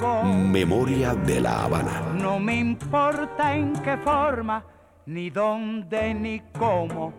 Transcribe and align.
Memoria 0.00 1.14
de 1.14 1.40
la 1.40 1.64
Habana. 1.64 2.14
No 2.14 2.40
me 2.40 2.56
importa 2.56 3.54
en 3.54 3.74
qué 3.82 3.98
forma, 3.98 4.64
ni 5.06 5.28
dónde, 5.28 6.14
ni 6.14 6.40
cómo. 6.58 7.12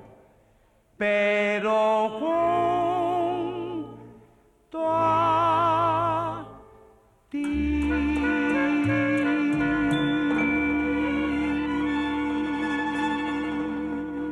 Pero 0.98 2.09
junto 4.70 4.80
a 4.84 6.48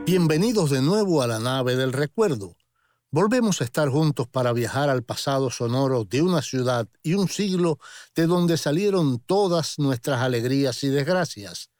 Bienvenidos 0.06 0.72
de 0.72 0.82
nuevo 0.82 1.22
a 1.22 1.28
la 1.28 1.38
nave 1.38 1.76
del 1.76 1.94
recuerdo. 1.94 2.59
Volvemos 3.12 3.60
a 3.60 3.64
estar 3.64 3.90
juntos 3.90 4.28
para 4.28 4.54
viajar 4.54 4.88
al 4.90 5.02
pasado 5.02 5.50
sonoro 5.50 6.04
de 6.04 6.22
una 6.22 6.44
ciudad 6.44 6.88
y 7.02 7.16
un 7.16 7.28
siglo 7.28 7.80
de 8.16 8.28
donde 8.28 8.56
salieron 8.56 9.20
todas 9.20 9.80
nuestras 9.80 10.22
alegrías 10.22 10.84
y 10.84 10.90
desgracias. 10.90 11.72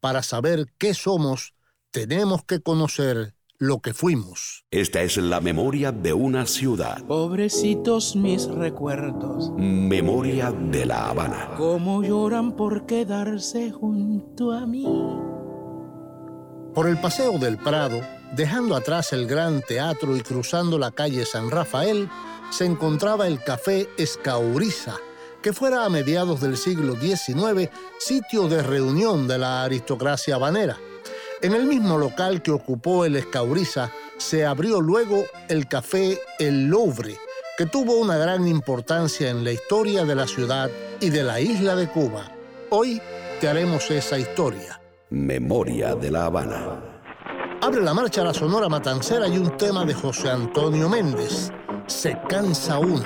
Para 0.00 0.22
saber 0.22 0.72
qué 0.78 0.94
somos, 0.94 1.52
tenemos 1.90 2.44
que 2.44 2.62
conocer 2.62 3.34
lo 3.58 3.80
que 3.80 3.92
fuimos. 3.92 4.64
Esta 4.70 5.02
es 5.02 5.18
la 5.18 5.42
memoria 5.42 5.92
de 5.92 6.14
una 6.14 6.46
ciudad. 6.46 7.04
Pobrecitos 7.04 8.16
mis 8.16 8.46
recuerdos. 8.46 9.52
Memoria 9.58 10.50
de 10.50 10.86
la 10.86 11.10
Habana. 11.10 11.50
Cómo 11.58 12.02
lloran 12.02 12.56
por 12.56 12.86
quedarse 12.86 13.70
junto 13.70 14.52
a 14.52 14.64
mí. 14.64 14.86
Por 16.72 16.88
el 16.88 16.98
Paseo 16.98 17.38
del 17.38 17.58
Prado, 17.58 18.00
dejando 18.32 18.76
atrás 18.76 19.12
el 19.12 19.26
Gran 19.26 19.62
Teatro 19.62 20.16
y 20.16 20.20
cruzando 20.20 20.78
la 20.78 20.90
calle 20.90 21.24
San 21.24 21.50
Rafael, 21.50 22.08
se 22.50 22.64
encontraba 22.64 23.26
el 23.26 23.42
Café 23.42 23.88
Escauriza, 23.96 24.96
que 25.42 25.52
fuera 25.52 25.84
a 25.84 25.88
mediados 25.88 26.40
del 26.40 26.56
siglo 26.56 26.96
XIX 26.96 27.70
sitio 27.98 28.48
de 28.48 28.62
reunión 28.62 29.26
de 29.26 29.38
la 29.38 29.62
aristocracia 29.64 30.34
habanera. 30.34 30.76
En 31.42 31.54
el 31.54 31.64
mismo 31.64 31.96
local 31.96 32.42
que 32.42 32.50
ocupó 32.50 33.04
el 33.04 33.16
Escauriza 33.16 33.90
se 34.18 34.44
abrió 34.44 34.80
luego 34.80 35.24
el 35.48 35.66
Café 35.66 36.20
El 36.38 36.66
Louvre, 36.66 37.16
que 37.56 37.66
tuvo 37.66 37.98
una 37.98 38.16
gran 38.16 38.46
importancia 38.46 39.30
en 39.30 39.44
la 39.44 39.52
historia 39.52 40.04
de 40.04 40.14
la 40.14 40.26
ciudad 40.26 40.70
y 41.00 41.10
de 41.10 41.22
la 41.22 41.40
isla 41.40 41.76
de 41.76 41.88
Cuba. 41.88 42.30
Hoy 42.68 43.00
te 43.40 43.48
haremos 43.48 43.90
esa 43.90 44.18
historia. 44.18 44.80
Memoria 45.08 45.94
de 45.94 46.10
la 46.10 46.26
Habana. 46.26 46.99
Abre 47.62 47.82
la 47.82 47.92
marcha 47.92 48.24
la 48.24 48.32
Sonora 48.32 48.70
Matancera 48.70 49.28
y 49.28 49.36
un 49.36 49.54
tema 49.58 49.84
de 49.84 49.92
José 49.92 50.30
Antonio 50.30 50.88
Méndez. 50.88 51.52
Se 51.86 52.16
cansa 52.26 52.78
uno. 52.78 53.04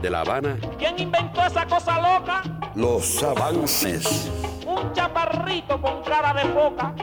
De 0.00 0.10
La 0.10 0.20
Habana. 0.20 0.58
¿Quién 0.78 0.98
inventó 0.98 1.44
esa 1.44 1.66
cosa 1.66 1.96
loca? 2.00 2.42
Los 2.74 3.22
avances. 3.22 4.30
Un 4.66 4.92
chaparrito 4.92 5.80
con 5.80 6.02
cara 6.02 6.32
de 6.34 6.48
foca. 6.52 6.94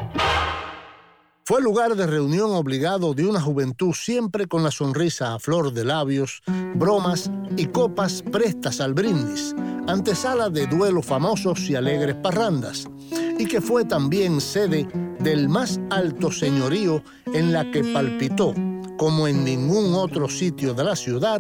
Fue 1.45 1.61
lugar 1.61 1.95
de 1.95 2.05
reunión 2.05 2.51
obligado 2.51 3.13
de 3.13 3.25
una 3.25 3.39
juventud 3.39 3.93
siempre 3.93 4.47
con 4.47 4.63
la 4.63 4.71
sonrisa 4.71 5.33
a 5.33 5.39
flor 5.39 5.71
de 5.71 5.85
labios, 5.85 6.41
bromas 6.75 7.31
y 7.55 7.67
copas 7.67 8.21
prestas 8.21 8.81
al 8.81 8.93
brindis, 8.93 9.55
antesala 9.87 10.49
de 10.49 10.67
duelos 10.67 11.05
famosos 11.05 11.69
y 11.69 11.75
alegres 11.75 12.15
parrandas, 12.15 12.85
y 13.39 13.45
que 13.45 13.61
fue 13.61 13.85
también 13.85 14.41
sede 14.41 14.87
del 15.19 15.47
más 15.47 15.79
alto 15.89 16.33
señorío 16.33 17.01
en 17.33 17.53
la 17.53 17.71
que 17.71 17.81
palpitó, 17.81 18.53
como 18.97 19.29
en 19.29 19.45
ningún 19.45 19.93
otro 19.95 20.27
sitio 20.27 20.73
de 20.73 20.83
la 20.83 20.97
ciudad, 20.97 21.39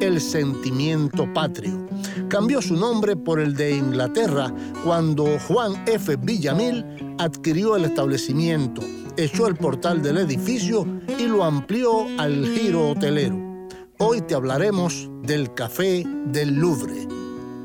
el 0.00 0.20
sentimiento 0.20 1.32
patrio. 1.32 1.86
Cambió 2.28 2.60
su 2.60 2.74
nombre 2.74 3.16
por 3.16 3.40
el 3.40 3.54
de 3.54 3.76
Inglaterra 3.76 4.52
cuando 4.84 5.38
Juan 5.48 5.82
F. 5.86 6.16
Villamil 6.16 6.84
adquirió 7.18 7.76
el 7.76 7.84
establecimiento, 7.84 8.82
echó 9.16 9.46
el 9.46 9.56
portal 9.56 10.02
del 10.02 10.18
edificio 10.18 10.86
y 11.18 11.26
lo 11.26 11.44
amplió 11.44 12.06
al 12.18 12.46
giro 12.46 12.90
hotelero. 12.90 13.68
Hoy 13.98 14.20
te 14.20 14.34
hablaremos 14.34 15.08
del 15.22 15.54
Café 15.54 16.04
del 16.26 16.54
Louvre. 16.56 17.08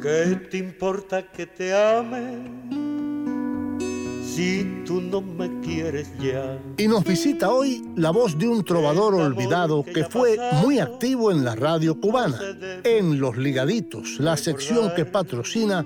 ¿Qué 0.02 0.48
te 0.50 0.58
importa 0.58 1.32
que 1.32 1.46
te? 1.46 1.72
Si 4.36 4.84
tú 4.86 5.02
no 5.02 5.22
me 5.22 5.60
quieres 5.62 6.10
ya. 6.18 6.58
Y 6.78 6.88
nos 6.88 7.04
visita 7.04 7.52
hoy 7.52 7.84
la 7.96 8.12
voz 8.12 8.38
de 8.38 8.48
un 8.48 8.64
trovador 8.64 9.16
olvidado 9.16 9.84
que 9.84 10.06
fue 10.06 10.38
muy 10.62 10.80
activo 10.80 11.32
en 11.32 11.44
la 11.44 11.56
radio 11.56 12.00
cubana, 12.00 12.40
en 12.84 13.20
Los 13.20 13.38
Ligaditos, 13.38 14.20
la 14.20 14.38
sección 14.38 14.94
que 14.96 15.06
patrocina 15.06 15.86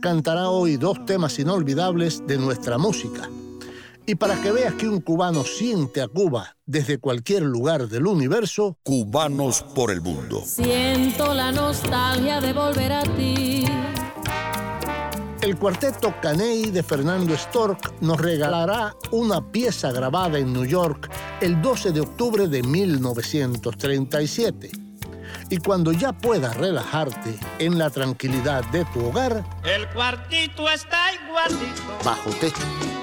cantará 0.00 0.50
hoy 0.50 0.76
dos 0.76 1.04
temas 1.04 1.38
inolvidables 1.38 2.26
de 2.26 2.38
nuestra 2.38 2.78
música. 2.78 3.28
Y 4.06 4.14
para 4.14 4.40
que 4.40 4.52
veas 4.52 4.74
que 4.74 4.88
un 4.88 5.00
cubano 5.00 5.42
siente 5.44 6.00
a 6.00 6.06
Cuba 6.06 6.56
desde 6.64 6.98
cualquier 6.98 7.42
lugar 7.42 7.88
del 7.88 8.06
universo, 8.06 8.78
Cubanos 8.84 9.64
por 9.74 9.90
el 9.90 10.00
mundo. 10.00 10.42
Siento 10.44 11.34
la 11.34 11.50
nostalgia 11.50 12.40
de 12.40 12.52
volver 12.52 12.92
a 12.92 13.02
ti. 13.02 13.64
el 15.42 15.56
cuarteto 15.56 16.14
Caney 16.20 16.70
de 16.70 16.82
Fernando 16.82 17.36
Stork 17.36 18.00
nos 18.00 18.20
regalará 18.20 18.96
una 19.12 19.52
pieza 19.52 19.92
grabada 19.92 20.38
en 20.38 20.52
New 20.52 20.64
York 20.64 21.08
el 21.40 21.62
12 21.62 21.92
de 21.92 22.00
octubre 22.00 22.48
de 22.48 22.62
1937. 22.62 24.85
Y 25.48 25.58
cuando 25.58 25.92
ya 25.92 26.12
puedas 26.12 26.56
relajarte 26.56 27.38
en 27.60 27.78
la 27.78 27.88
tranquilidad 27.90 28.64
de 28.70 28.84
tu 28.86 29.06
hogar, 29.06 29.44
El 29.64 29.88
cuartito 29.90 30.68
está 30.68 30.98
igualito 31.14 31.82
bajo 32.04 32.30
techo, 32.30 32.56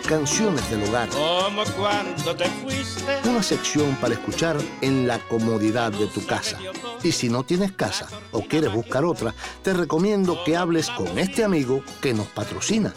canciones 0.07 0.69
del 0.69 0.83
hogar. 0.83 1.07
como 1.09 1.63
cuando 1.77 2.35
te 2.35 2.43
fuiste. 2.45 3.21
Una 3.29 3.41
sección 3.41 3.95
para 3.95 4.15
escuchar 4.15 4.57
en 4.81 5.07
la 5.07 5.19
comodidad 5.19 5.93
de 5.93 6.07
tu 6.07 6.25
casa. 6.25 6.57
Y 7.01 7.13
si 7.13 7.29
no 7.29 7.43
tienes 7.43 7.71
casa 7.71 8.07
o 8.31 8.41
quieres 8.41 8.73
buscar 8.73 9.05
otra, 9.05 9.33
te 9.63 9.71
recomiendo 9.73 10.43
que 10.43 10.57
hables 10.57 10.89
con 10.89 11.17
este 11.17 11.45
amigo 11.45 11.81
que 12.01 12.13
nos 12.13 12.27
patrocina. 12.27 12.91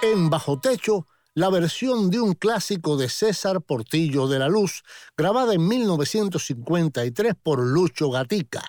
En 0.00 0.30
Bajo 0.30 0.58
Techo, 0.60 1.06
la 1.34 1.50
versión 1.50 2.08
de 2.08 2.22
un 2.22 2.32
clásico 2.32 2.96
de 2.96 3.10
César 3.10 3.60
Portillo 3.60 4.26
de 4.26 4.38
la 4.38 4.48
Luz, 4.48 4.82
grabada 5.14 5.52
en 5.52 5.68
1953 5.68 7.34
por 7.42 7.62
Lucho 7.62 8.10
Gatica. 8.10 8.62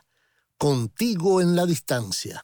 Contigo 0.57 1.39
en 1.39 1.55
la 1.55 1.65
distancia. 1.65 2.43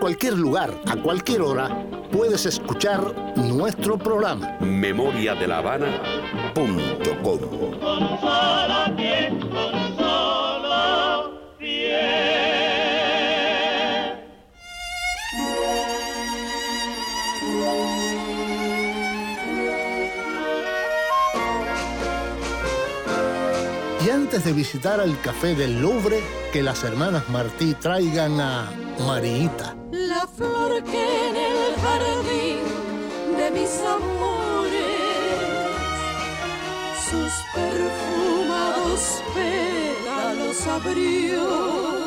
Cualquier 0.00 0.32
lugar, 0.38 0.74
a 0.86 0.96
cualquier 0.96 1.42
hora, 1.42 1.84
puedes 2.10 2.46
escuchar 2.46 3.14
nuestro 3.36 3.98
programa. 3.98 4.56
Memoria 4.60 5.34
de 5.34 5.46
la 5.46 5.58
Habana. 5.58 6.02
Punto 6.54 7.22
com. 7.22 7.38
Y 24.02 24.10
antes 24.10 24.44
de 24.46 24.52
visitar 24.54 24.98
el 25.00 25.20
café 25.20 25.54
del 25.54 25.82
Louvre, 25.82 26.20
que 26.54 26.62
las 26.62 26.84
hermanas 26.84 27.28
Martí 27.28 27.74
traigan 27.74 28.40
a 28.40 28.70
Mariita. 29.06 29.76
La 30.10 30.26
flor 30.26 30.82
que 30.82 31.28
en 31.28 31.36
el 31.36 31.74
jardín 31.84 32.64
de 33.36 33.50
mis 33.52 33.80
amores 33.80 34.90
sus 37.08 37.32
perfumados 37.54 39.22
pétalos 39.32 40.66
abrió. 40.66 41.99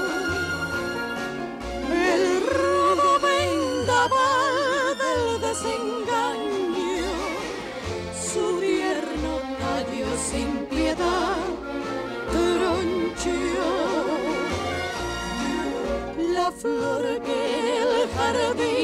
Flor 16.64 17.04
que 17.26 17.78
el 17.82 18.10
jardín 18.16 18.83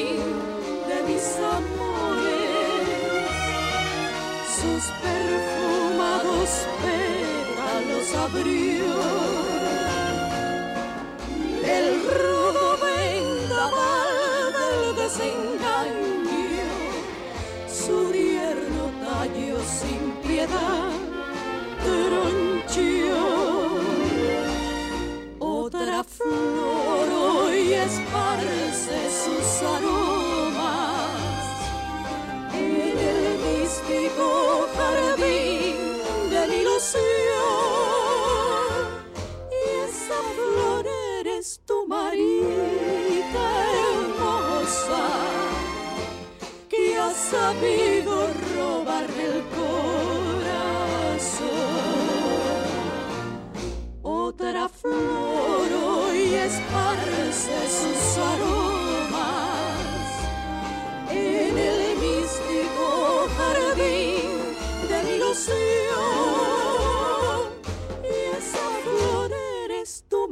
tu 70.09 70.27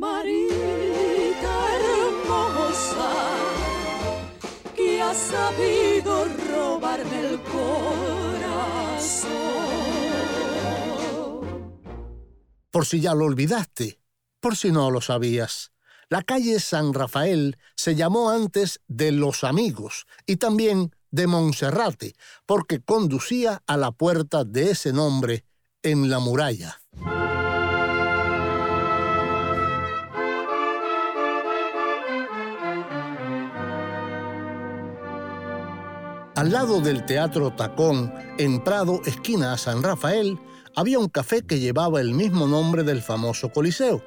hermosa 1.73 3.27
sabido 5.13 6.25
robarme 6.49 7.19
el 7.27 7.39
corazón. 7.41 7.67
Por 12.71 12.85
si 12.85 12.99
ya 13.01 13.13
lo 13.15 13.25
olvidaste, 13.25 13.99
por 14.39 14.55
si 14.55 14.71
no 14.71 14.91
lo 14.91 15.01
sabías. 15.01 15.71
La 16.09 16.21
calle 16.21 16.59
San 16.59 16.93
Rafael 16.93 17.57
se 17.75 17.95
llamó 17.95 18.29
antes 18.29 18.79
de 18.87 19.11
Los 19.11 19.43
Amigos 19.43 20.05
y 20.25 20.37
también 20.37 20.95
de 21.11 21.27
Monserrate, 21.27 22.15
porque 22.45 22.81
conducía 22.81 23.61
a 23.67 23.77
la 23.77 23.91
puerta 23.91 24.43
de 24.43 24.71
ese 24.71 24.93
nombre 24.93 25.45
en 25.83 26.09
la 26.09 26.19
muralla. 26.19 26.81
Al 36.35 36.51
lado 36.51 36.81
del 36.81 37.03
Teatro 37.07 37.51
Tacón, 37.55 38.13
en 38.37 38.63
Prado, 38.63 39.01
esquina 39.07 39.53
a 39.53 39.57
San 39.57 39.81
Rafael, 39.81 40.39
había 40.75 40.99
un 40.99 41.09
café 41.09 41.41
que 41.41 41.59
llevaba 41.59 41.99
el 41.99 42.13
mismo 42.13 42.45
nombre 42.45 42.83
del 42.83 43.01
famoso 43.01 43.51
Coliseo. 43.51 44.03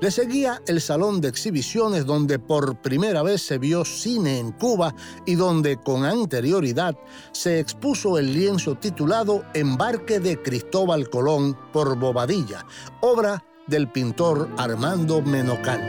Le 0.00 0.12
seguía 0.12 0.62
el 0.68 0.80
salón 0.80 1.20
de 1.20 1.28
exhibiciones 1.28 2.06
donde 2.06 2.38
por 2.38 2.80
primera 2.80 3.24
vez 3.24 3.42
se 3.42 3.58
vio 3.58 3.84
cine 3.84 4.38
en 4.38 4.52
Cuba 4.52 4.94
y 5.26 5.34
donde 5.34 5.76
con 5.76 6.04
anterioridad 6.04 6.96
se 7.32 7.58
expuso 7.58 8.16
el 8.16 8.32
lienzo 8.32 8.76
titulado 8.76 9.44
Embarque 9.54 10.20
de 10.20 10.40
Cristóbal 10.40 11.10
Colón 11.10 11.58
por 11.72 11.98
Bobadilla, 11.98 12.64
obra 13.00 13.44
del 13.66 13.90
pintor 13.90 14.48
Armando 14.56 15.20
Menocal. 15.20 15.82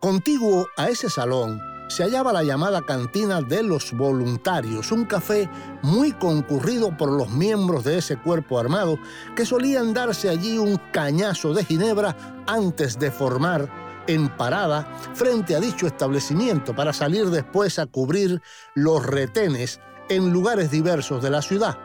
Contiguo 0.00 0.66
a 0.78 0.88
ese 0.88 1.10
salón 1.10 1.60
se 1.88 2.02
hallaba 2.02 2.32
la 2.32 2.42
llamada 2.42 2.82
Cantina 2.82 3.40
de 3.40 3.62
los 3.62 3.92
Voluntarios, 3.92 4.92
un 4.92 5.04
café 5.04 5.48
muy 5.82 6.12
concurrido 6.12 6.96
por 6.96 7.10
los 7.10 7.30
miembros 7.30 7.84
de 7.84 7.98
ese 7.98 8.16
cuerpo 8.16 8.58
armado 8.58 8.98
que 9.34 9.46
solían 9.46 9.94
darse 9.94 10.28
allí 10.28 10.58
un 10.58 10.80
cañazo 10.92 11.54
de 11.54 11.64
ginebra 11.64 12.16
antes 12.46 12.98
de 12.98 13.10
formar 13.10 13.68
en 14.08 14.28
parada 14.28 14.86
frente 15.14 15.56
a 15.56 15.60
dicho 15.60 15.86
establecimiento 15.86 16.74
para 16.74 16.92
salir 16.92 17.26
después 17.26 17.78
a 17.78 17.86
cubrir 17.86 18.40
los 18.74 19.04
retenes 19.04 19.80
en 20.08 20.32
lugares 20.32 20.70
diversos 20.70 21.22
de 21.22 21.30
la 21.30 21.42
ciudad. 21.42 21.78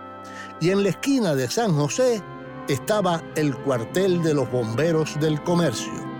Y 0.59 0.69
en 0.69 0.83
la 0.83 0.89
esquina 0.89 1.35
de 1.35 1.49
San 1.49 1.73
José 1.73 2.21
estaba 2.67 3.23
el 3.35 3.55
cuartel 3.55 4.21
de 4.21 4.33
los 4.33 4.51
bomberos 4.51 5.19
del 5.19 5.41
comercio. 5.43 6.10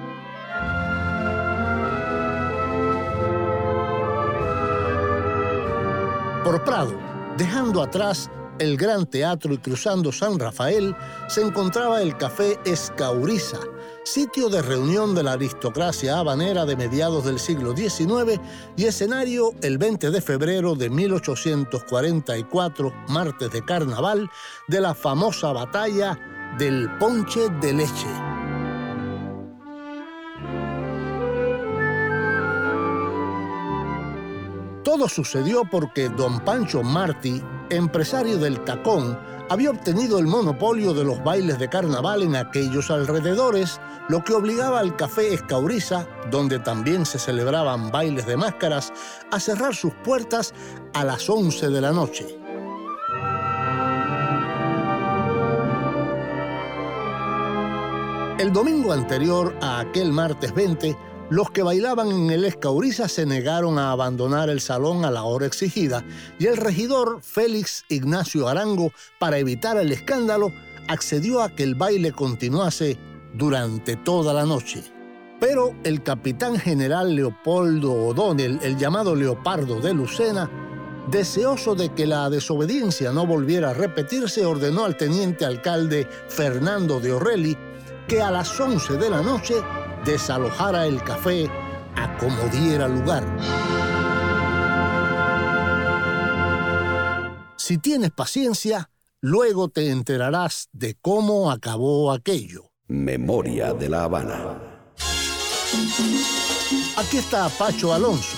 Por 6.44 6.64
Prado, 6.64 6.98
dejando 7.38 7.84
atrás 7.84 8.32
el 8.58 8.76
Gran 8.76 9.06
Teatro 9.06 9.54
y 9.54 9.60
cruzando 9.60 10.12
San 10.12 10.40
Rafael, 10.40 10.96
se 11.28 11.42
encontraba 11.42 12.02
el 12.02 12.18
Café 12.18 12.60
Escauriza, 12.66 13.60
sitio 14.04 14.50
de 14.50 14.64
reunión 14.64 15.14
de 15.14 15.22
la 15.22 15.34
aristocracia 15.34 16.18
habanera 16.18 16.66
de 16.66 16.76
mediados 16.76 17.26
del 17.26 17.38
siglo 17.40 17.78
XIX 17.78 18.42
y 18.76 18.86
escenario 18.86 19.52
el 19.62 19.78
20 19.78 20.10
de 20.10 20.20
febrero 20.20 20.74
de 20.74 20.90
1844, 20.90 22.92
martes 23.10 23.52
de 23.52 23.64
carnaval, 23.64 24.28
de 24.68 24.82
la 24.82 24.96
famosa 24.96 25.54
batalla 25.54 26.18
del 26.58 26.90
Ponche 26.98 27.50
de 27.62 27.74
Leche. 27.74 28.31
Todo 34.92 35.08
sucedió 35.08 35.64
porque 35.64 36.10
don 36.10 36.42
Pancho 36.42 36.84
Martí, 36.84 37.42
empresario 37.70 38.38
del 38.38 38.62
tacón, 38.66 39.18
había 39.50 39.70
obtenido 39.70 40.20
el 40.20 40.28
monopolio 40.28 40.94
de 40.94 41.06
los 41.06 41.24
bailes 41.24 41.60
de 41.60 41.70
carnaval 41.70 42.24
en 42.24 42.36
aquellos 42.36 42.92
alrededores, 42.92 43.80
lo 44.10 44.22
que 44.22 44.34
obligaba 44.34 44.82
al 44.82 44.98
café 44.98 45.34
Escauriza, 45.34 46.06
donde 46.30 46.60
también 46.60 47.06
se 47.06 47.20
celebraban 47.20 47.90
bailes 47.90 48.26
de 48.26 48.36
máscaras, 48.36 48.92
a 49.32 49.40
cerrar 49.40 49.74
sus 49.74 49.94
puertas 49.94 50.54
a 50.94 51.06
las 51.06 51.30
11 51.30 51.70
de 51.70 51.80
la 51.80 51.94
noche. 51.94 52.28
El 58.40 58.52
domingo 58.52 58.92
anterior 58.92 59.56
a 59.62 59.80
aquel 59.80 60.12
martes 60.12 60.54
20, 60.54 60.98
los 61.32 61.50
que 61.50 61.64
bailaban 61.64 62.12
en 62.12 62.30
el 62.30 62.44
Escauriza 62.44 63.08
se 63.08 63.26
negaron 63.26 63.80
a 63.80 63.94
abandonar 63.94 64.50
el 64.50 64.60
salón 64.60 65.06
a 65.06 65.12
la 65.12 65.24
hora 65.24 65.46
exigida 65.46 66.04
y 66.38 66.48
el 66.48 66.58
regidor 66.58 67.22
Félix 67.24 67.86
Ignacio 67.88 68.50
Arango, 68.50 68.92
para 69.18 69.38
evitar 69.38 69.78
el 69.78 69.94
escándalo, 69.94 70.52
accedió 70.90 71.42
a 71.42 71.50
que 71.50 71.64
el 71.64 71.76
baile 71.76 72.12
continuase 72.12 72.98
durante 73.34 73.96
toda 73.96 74.34
la 74.34 74.46
noche. 74.46 74.84
Pero 75.40 75.74
el 75.86 76.04
capitán 76.04 76.60
general 76.60 77.16
Leopoldo 77.16 77.94
O'Donnell, 77.94 78.60
el 78.62 78.78
llamado 78.78 79.16
Leopardo 79.16 79.80
de 79.80 79.94
Lucena, 79.94 80.52
deseoso 81.10 81.76
de 81.76 81.94
que 81.94 82.08
la 82.08 82.30
desobediencia 82.30 83.14
no 83.14 83.26
volviera 83.26 83.70
a 83.70 83.74
repetirse, 83.74 84.46
ordenó 84.46 84.84
al 84.84 84.98
teniente 84.98 85.46
alcalde 85.46 86.10
Fernando 86.28 87.00
de 87.00 87.14
Orrelli 87.14 87.58
que 88.06 88.22
a 88.22 88.30
las 88.30 88.60
11 88.60 88.98
de 88.98 89.10
la 89.10 89.22
noche 89.22 89.56
desalojara 90.06 90.86
el 90.86 91.04
café 91.04 91.50
a 91.96 92.18
como 92.18 92.44
diera 92.48 92.88
lugar. 92.88 93.24
Si 97.58 97.78
tienes 97.78 98.12
paciencia, 98.12 98.90
luego 99.22 99.70
te 99.70 99.92
enterarás 99.92 100.70
de 100.74 100.96
cómo 101.00 101.52
acabó 101.52 102.12
aquello. 102.12 102.72
Memoria 102.88 103.74
de 103.74 103.88
la 103.88 104.04
Habana. 104.04 104.58
Aquí 106.98 107.18
está 107.18 107.48
Pacho 107.50 107.94
Alonso. 107.94 108.38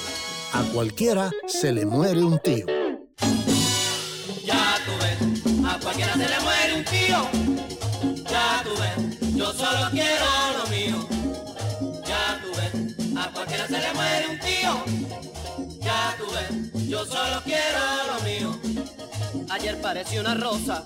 A 0.54 0.62
cualquiera 0.74 1.32
se 1.48 1.72
le 1.72 1.86
muere 1.86 2.24
un 2.24 2.38
tío. 2.40 2.68
Ya 4.46 4.76
tú 4.86 4.92
ves, 5.02 5.66
a 5.66 5.80
cualquiera 5.80 6.14
se 6.14 6.30
le 6.30 6.40
muere 6.42 6.76
un 6.76 6.86
tío. 6.86 8.24
Ya 8.30 8.64
tú 8.64 8.70
ves, 8.80 9.36
yo 9.36 9.52
solo 9.54 9.90
quiero 9.92 10.23
yo 17.04 17.12
solo 17.12 17.42
quiero 17.44 17.80
lo 18.08 18.20
mío. 18.24 18.60
Ayer 19.50 19.80
pareció 19.82 20.22
una 20.22 20.36
rosa 20.36 20.84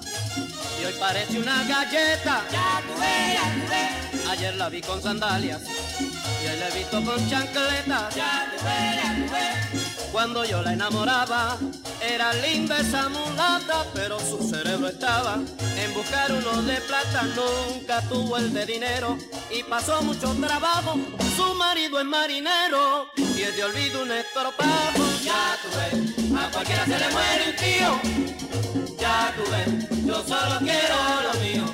y 0.82 0.86
hoy 0.86 0.94
parece 1.00 1.40
una 1.40 1.64
galleta. 1.64 2.44
Ya 2.52 2.82
tú 2.86 3.00
ves, 3.00 3.34
ya 3.34 3.54
tú 3.54 3.70
ves. 3.70 4.28
Ayer 4.30 4.56
la 4.56 4.70
vi 4.70 4.82
con 4.82 5.02
sandalias 5.02 5.62
y 5.62 6.48
hoy 6.48 6.60
la 6.60 6.70
he 6.70 6.78
visto 6.78 7.04
con 7.04 7.30
chancletas. 7.30 8.16
Ya 8.16 8.52
tú 8.52 8.66
ves, 8.66 8.96
ya 8.96 9.16
tú 9.16 9.34
ves. 9.34 10.12
Cuando 10.12 10.46
yo 10.46 10.62
la 10.62 10.74
enamoraba, 10.74 11.58
era 12.02 12.34
linda 12.34 12.80
esa 12.80 13.10
mulata, 13.10 13.86
pero 13.94 14.20
su 14.20 14.50
cerebro 14.50 14.88
estaba 14.88 15.36
en 15.36 15.94
buscar 15.94 16.32
uno 16.32 16.62
de 16.64 16.78
plata. 16.82 17.24
Nunca 17.24 18.02
tuvo 18.10 18.38
el 18.38 18.54
de 18.54 18.66
dinero 18.66 19.18
y 19.52 19.64
pasó 19.64 20.02
mucho 20.02 20.34
trabajo. 20.36 20.96
Su 21.36 21.54
marido 21.56 22.00
es 22.00 22.06
marinero 22.06 23.08
y 23.38 23.44
es 23.44 23.56
de 23.56 23.64
olvido 23.64 24.02
un 24.02 24.12
estropajo. 24.12 25.04
Ya 25.24 25.58
tú 25.62 26.36
a 26.36 26.52
cualquiera 26.52 26.86
se 26.86 26.98
le 26.98 27.10
muere 27.10 27.50
un 27.50 27.56
tío. 27.56 28.98
Ya 29.00 29.34
tú 29.36 29.44
yo 30.06 30.24
solo 30.24 30.60
quiero 30.60 30.98
lo 31.22 31.34
mío. 31.40 31.66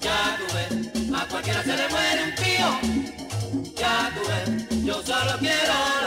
Ya 0.00 0.38
tú 0.38 1.14
a 1.14 1.26
cualquiera 1.28 1.62
se 1.62 1.76
le 1.76 1.88
muere 1.88 2.24
un 2.24 2.34
tío. 2.34 3.72
Ya 3.76 4.12
tú 4.14 4.22
yo 4.84 5.02
solo 5.02 5.38
quiero 5.38 5.74
lo 6.00 6.02
mío. 6.02 6.05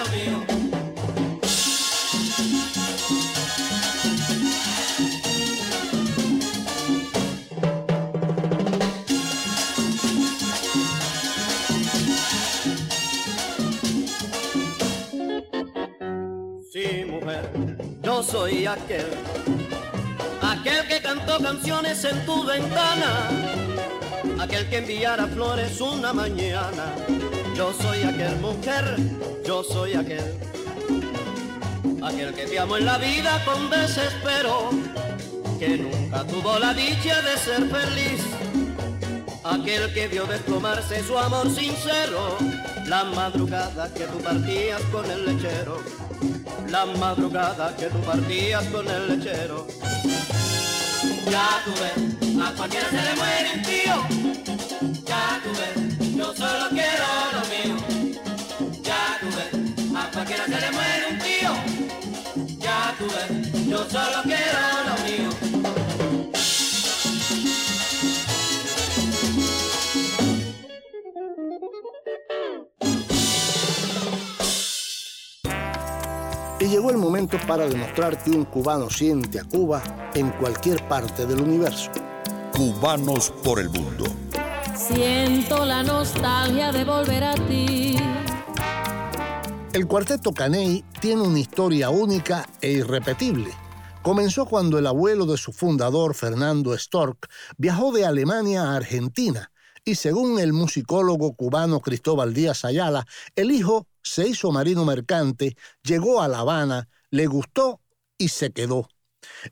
Soy 18.31 18.67
aquel, 18.67 19.07
aquel 20.41 20.87
que 20.87 21.01
cantó 21.01 21.39
canciones 21.39 22.03
en 22.03 22.25
tu 22.25 22.45
ventana, 22.45 23.27
aquel 24.39 24.69
que 24.69 24.77
enviara 24.77 25.25
flores 25.27 25.81
una 25.81 26.13
mañana. 26.13 26.93
Yo 27.55 27.73
soy 27.73 28.03
aquel 28.03 28.35
mujer, 28.37 28.97
yo 29.45 29.63
soy 29.63 29.93
aquel, 29.95 30.37
aquel 32.03 32.33
que 32.35 32.45
te 32.45 32.59
amo 32.59 32.77
en 32.77 32.85
la 32.85 32.99
vida 32.99 33.43
con 33.45 33.69
desespero, 33.69 34.69
que 35.57 35.77
nunca 35.77 36.23
tuvo 36.25 36.59
la 36.59 36.73
dicha 36.73 37.21
de 37.21 37.37
ser 37.37 37.65
feliz. 37.67 38.21
Aquel 39.43 39.91
que 39.93 40.07
vio 40.07 40.25
desplomarse 40.25 41.01
su 41.03 41.17
amor 41.17 41.49
sincero, 41.49 42.37
la 42.85 43.05
madrugada 43.05 43.91
que 43.91 44.03
tú 44.03 44.19
partías 44.19 44.81
con 44.91 45.09
el 45.09 45.25
lechero, 45.25 45.79
la 46.67 46.85
madrugada 46.85 47.75
que 47.75 47.87
tú 47.87 47.99
partías 48.01 48.63
con 48.65 48.87
el 48.87 49.07
lechero. 49.07 49.67
Ya 51.29 51.61
tú 51.65 51.71
a 52.41 52.51
cualquiera 52.55 52.89
se 52.89 53.01
le 53.01 53.15
muere 53.15 53.49
un 53.55 53.61
tío. 53.63 53.95
Ya 55.05 55.41
tú 55.43 55.49
ves, 55.59 56.15
yo 56.15 56.35
solo 56.35 56.69
quiero 56.69 57.05
lo 57.33 57.41
mío. 57.53 57.75
Ya 58.83 59.19
tú 59.21 59.27
a 59.97 60.11
cualquiera 60.11 60.45
se 60.45 60.61
le 60.61 60.71
muere 60.71 61.05
un 61.11 61.19
tío. 61.19 61.51
Ya 62.59 62.95
tú 62.97 63.05
yo 63.69 63.89
solo 63.89 64.23
quiero 64.23 64.59
lo 64.87 64.95
mío. 65.07 65.38
Y 76.59 76.65
llegó 76.65 76.91
el 76.91 76.97
momento 76.97 77.37
para 77.47 77.67
demostrar 77.67 78.21
que 78.21 78.31
un 78.31 78.43
cubano 78.43 78.89
siente 78.89 79.39
a 79.39 79.45
Cuba 79.45 79.81
en 80.13 80.29
cualquier 80.31 80.85
parte 80.89 81.25
del 81.25 81.39
universo. 81.39 81.89
Cubanos 82.53 83.31
por 83.43 83.59
el 83.59 83.69
mundo. 83.69 84.05
Siento 84.75 85.63
la 85.63 85.83
nostalgia 85.83 86.73
de 86.73 86.83
volver 86.83 87.23
a 87.23 87.35
ti. 87.35 87.95
El 89.71 89.87
cuarteto 89.87 90.33
Caney 90.33 90.83
tiene 90.99 91.21
una 91.21 91.39
historia 91.39 91.89
única 91.91 92.45
e 92.59 92.71
irrepetible. 92.71 93.51
Comenzó 94.01 94.45
cuando 94.45 94.77
el 94.77 94.87
abuelo 94.87 95.25
de 95.25 95.37
su 95.37 95.53
fundador, 95.53 96.13
Fernando 96.13 96.77
Stork, 96.77 97.29
viajó 97.57 97.93
de 97.93 98.05
Alemania 98.05 98.63
a 98.63 98.75
Argentina 98.75 99.49
y 99.85 99.95
según 99.95 100.39
el 100.39 100.53
musicólogo 100.53 101.33
cubano 101.33 101.79
Cristóbal 101.79 102.33
Díaz 102.33 102.65
Ayala, 102.65 103.05
el 103.35 103.51
hijo 103.51 103.87
se 104.01 104.27
hizo 104.27 104.51
marino 104.51 104.85
mercante, 104.85 105.55
llegó 105.83 106.21
a 106.21 106.27
La 106.27 106.39
Habana, 106.39 106.89
le 107.11 107.27
gustó 107.27 107.81
y 108.17 108.29
se 108.29 108.51
quedó. 108.51 108.87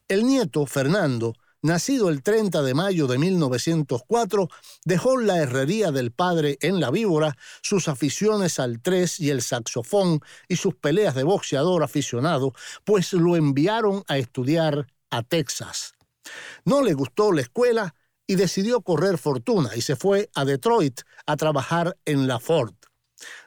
El 0.07 0.25
nieto, 0.25 0.65
Fernando, 0.65 1.33
nacido 1.61 2.09
el 2.09 2.23
30 2.23 2.61
de 2.61 2.73
mayo 2.73 3.07
de 3.07 3.17
1904, 3.17 4.47
dejó 4.85 5.17
la 5.17 5.37
herrería 5.37 5.91
del 5.91 6.11
padre 6.11 6.57
en 6.61 6.79
la 6.79 6.91
víbora, 6.91 7.37
sus 7.61 7.87
aficiones 7.87 8.59
al 8.59 8.81
tres 8.81 9.19
y 9.19 9.29
el 9.29 9.41
saxofón 9.41 10.21
y 10.47 10.55
sus 10.55 10.75
peleas 10.75 11.15
de 11.15 11.23
boxeador 11.23 11.83
aficionado, 11.83 12.53
pues 12.83 13.13
lo 13.13 13.35
enviaron 13.35 14.03
a 14.07 14.17
estudiar 14.17 14.87
a 15.09 15.23
Texas. 15.23 15.93
No 16.65 16.81
le 16.81 16.93
gustó 16.93 17.31
la 17.31 17.41
escuela 17.41 17.95
y 18.27 18.35
decidió 18.35 18.81
correr 18.81 19.17
fortuna 19.17 19.71
y 19.75 19.81
se 19.81 19.95
fue 19.95 20.29
a 20.35 20.45
Detroit 20.45 21.01
a 21.25 21.37
trabajar 21.37 21.97
en 22.05 22.27
la 22.27 22.39
Ford. 22.39 22.75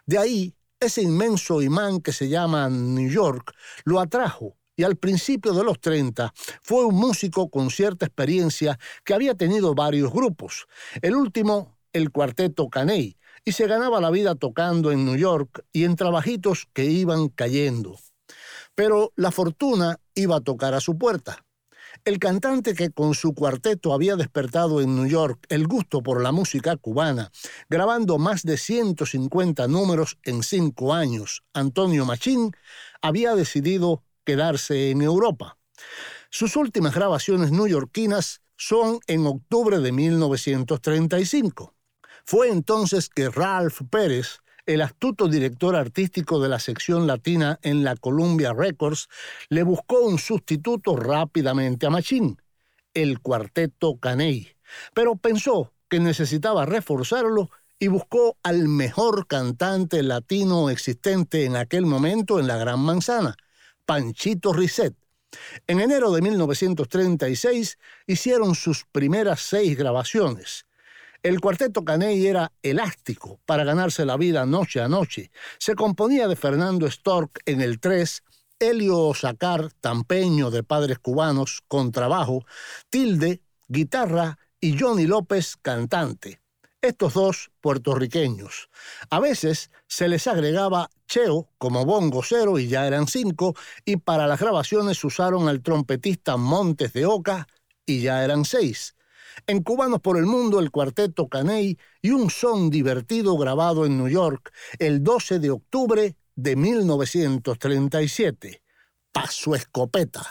De 0.06 0.18
ahí, 0.18 0.54
ese 0.80 1.02
inmenso 1.02 1.60
imán 1.60 2.00
que 2.00 2.12
se 2.12 2.28
llama 2.28 2.68
New 2.70 3.10
York 3.10 3.54
lo 3.84 4.00
atrajo 4.00 4.56
y 4.74 4.82
al 4.82 4.96
principio 4.96 5.52
de 5.52 5.62
los 5.62 5.78
30 5.78 6.32
fue 6.62 6.86
un 6.86 6.94
músico 6.94 7.50
con 7.50 7.70
cierta 7.70 8.06
experiencia 8.06 8.78
que 9.04 9.12
había 9.12 9.34
tenido 9.34 9.74
varios 9.74 10.10
grupos. 10.10 10.66
El 11.02 11.16
último, 11.16 11.76
el 11.92 12.10
cuarteto 12.10 12.70
Caney, 12.70 13.18
y 13.44 13.52
se 13.52 13.66
ganaba 13.66 14.00
la 14.00 14.10
vida 14.10 14.34
tocando 14.34 14.90
en 14.90 15.04
New 15.04 15.16
York 15.16 15.64
y 15.72 15.84
en 15.84 15.96
trabajitos 15.96 16.66
que 16.72 16.86
iban 16.86 17.28
cayendo. 17.28 17.98
Pero 18.74 19.12
la 19.16 19.30
fortuna 19.30 20.00
iba 20.14 20.36
a 20.36 20.40
tocar 20.40 20.72
a 20.72 20.80
su 20.80 20.96
puerta. 20.96 21.44
El 22.04 22.18
cantante 22.18 22.74
que 22.74 22.90
con 22.90 23.14
su 23.14 23.34
cuarteto 23.34 23.92
había 23.92 24.16
despertado 24.16 24.80
en 24.80 24.96
New 24.96 25.06
York 25.06 25.44
el 25.50 25.66
gusto 25.66 26.02
por 26.02 26.22
la 26.22 26.32
música 26.32 26.76
cubana, 26.76 27.30
grabando 27.68 28.16
más 28.16 28.42
de 28.42 28.56
150 28.56 29.68
números 29.68 30.18
en 30.22 30.42
cinco 30.42 30.94
años, 30.94 31.42
Antonio 31.52 32.06
Machín, 32.06 32.52
había 33.02 33.34
decidido 33.34 34.02
quedarse 34.24 34.90
en 34.90 35.02
Europa. 35.02 35.58
Sus 36.30 36.56
últimas 36.56 36.94
grabaciones 36.94 37.50
newyorkinas 37.50 38.40
son 38.56 39.00
en 39.06 39.26
octubre 39.26 39.78
de 39.78 39.92
1935. 39.92 41.74
Fue 42.24 42.48
entonces 42.48 43.10
que 43.10 43.28
Ralph 43.28 43.80
Pérez, 43.90 44.38
el 44.74 44.82
astuto 44.82 45.26
director 45.26 45.74
artístico 45.74 46.40
de 46.40 46.48
la 46.48 46.60
sección 46.60 47.08
latina 47.08 47.58
en 47.62 47.82
la 47.82 47.96
Columbia 47.96 48.52
Records, 48.52 49.08
le 49.48 49.64
buscó 49.64 50.00
un 50.00 50.18
sustituto 50.18 50.94
rápidamente 50.94 51.86
a 51.86 51.90
Machín, 51.90 52.40
el 52.94 53.18
cuarteto 53.18 53.98
Caney, 53.98 54.48
pero 54.94 55.16
pensó 55.16 55.72
que 55.88 55.98
necesitaba 55.98 56.66
reforzarlo 56.66 57.50
y 57.80 57.88
buscó 57.88 58.36
al 58.44 58.68
mejor 58.68 59.26
cantante 59.26 60.04
latino 60.04 60.70
existente 60.70 61.46
en 61.46 61.56
aquel 61.56 61.84
momento 61.84 62.38
en 62.38 62.46
la 62.46 62.56
Gran 62.56 62.78
Manzana, 62.78 63.36
Panchito 63.86 64.52
Risset. 64.52 64.94
En 65.66 65.80
enero 65.80 66.12
de 66.12 66.22
1936 66.22 67.76
hicieron 68.06 68.54
sus 68.54 68.84
primeras 68.84 69.40
seis 69.40 69.76
grabaciones. 69.76 70.64
El 71.22 71.38
cuarteto 71.38 71.84
Caney 71.84 72.26
era 72.26 72.50
elástico 72.62 73.40
para 73.44 73.62
ganarse 73.62 74.06
la 74.06 74.16
vida 74.16 74.46
noche 74.46 74.80
a 74.80 74.88
noche. 74.88 75.30
Se 75.58 75.74
componía 75.74 76.26
de 76.28 76.34
Fernando 76.34 76.90
Stork 76.90 77.42
en 77.44 77.60
el 77.60 77.78
3, 77.78 78.22
Helio 78.58 78.98
Osacar, 79.00 79.70
tampeño 79.82 80.50
de 80.50 80.62
padres 80.62 80.98
cubanos, 80.98 81.62
con 81.68 81.92
trabajo, 81.92 82.46
Tilde, 82.88 83.42
guitarra 83.68 84.38
y 84.60 84.78
Johnny 84.78 85.06
López, 85.06 85.56
cantante. 85.60 86.40
Estos 86.80 87.12
dos 87.12 87.50
puertorriqueños. 87.60 88.70
A 89.10 89.20
veces 89.20 89.70
se 89.86 90.08
les 90.08 90.26
agregaba 90.26 90.88
Cheo 91.06 91.50
como 91.58 91.84
bongo 91.84 92.22
cero 92.22 92.58
y 92.58 92.66
ya 92.66 92.86
eran 92.86 93.06
cinco, 93.06 93.54
y 93.84 93.96
para 93.96 94.26
las 94.26 94.40
grabaciones 94.40 95.04
usaron 95.04 95.48
al 95.48 95.60
trompetista 95.60 96.38
Montes 96.38 96.94
de 96.94 97.04
Oca 97.04 97.46
y 97.84 98.00
ya 98.00 98.24
eran 98.24 98.46
seis 98.46 98.94
en 99.46 99.62
Cubanos 99.62 100.00
por 100.00 100.16
el 100.16 100.26
Mundo, 100.26 100.60
el 100.60 100.70
cuarteto 100.70 101.28
Caney 101.28 101.78
y 102.02 102.10
un 102.10 102.30
son 102.30 102.70
divertido 102.70 103.36
grabado 103.36 103.86
en 103.86 103.98
New 103.98 104.08
York 104.08 104.52
el 104.78 105.02
12 105.02 105.38
de 105.38 105.50
octubre 105.50 106.16
de 106.34 106.56
1937. 106.56 108.62
Paso 109.12 109.54
escopeta. 109.54 110.26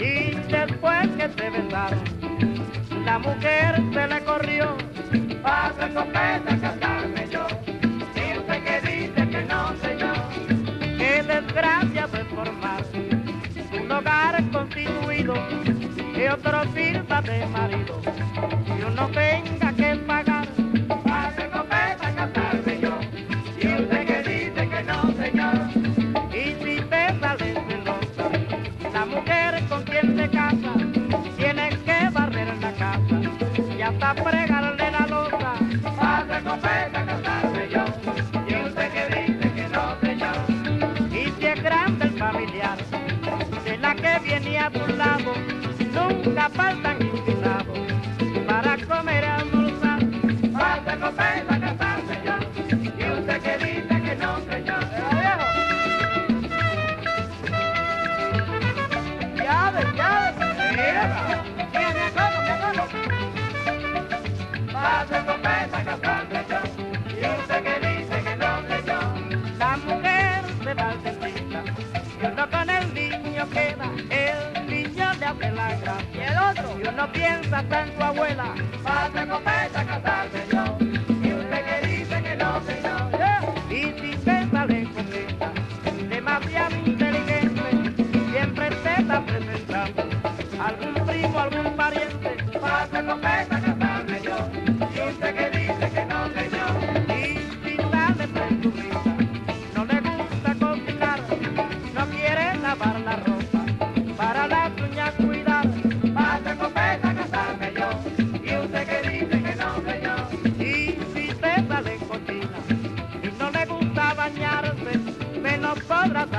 Y 0.00 0.34
después 0.50 1.08
que 1.16 1.28
se 1.36 1.50
besaron, 1.50 2.04
la 3.04 3.18
mujer 3.18 3.82
se 3.92 4.06
le 4.08 4.24
corrió. 4.24 4.76
Paso 5.42 5.82
escopeta, 5.82 6.58
casarme 6.60 7.28
yo, 7.30 7.46
usted 7.46 8.64
que 8.64 8.80
dice 8.80 9.28
que 9.28 9.44
no, 9.44 9.76
señor. 9.82 10.16
Qué 10.98 11.22
desgracia 11.22 12.06
de 12.06 12.24
formar 12.24 12.82
un 13.80 13.92
hogar 13.92 14.50
constituido 14.50 15.34
que 16.14 16.30
otro 16.30 16.62
sirva 16.74 17.22
de 17.22 17.46
marido 17.46 18.17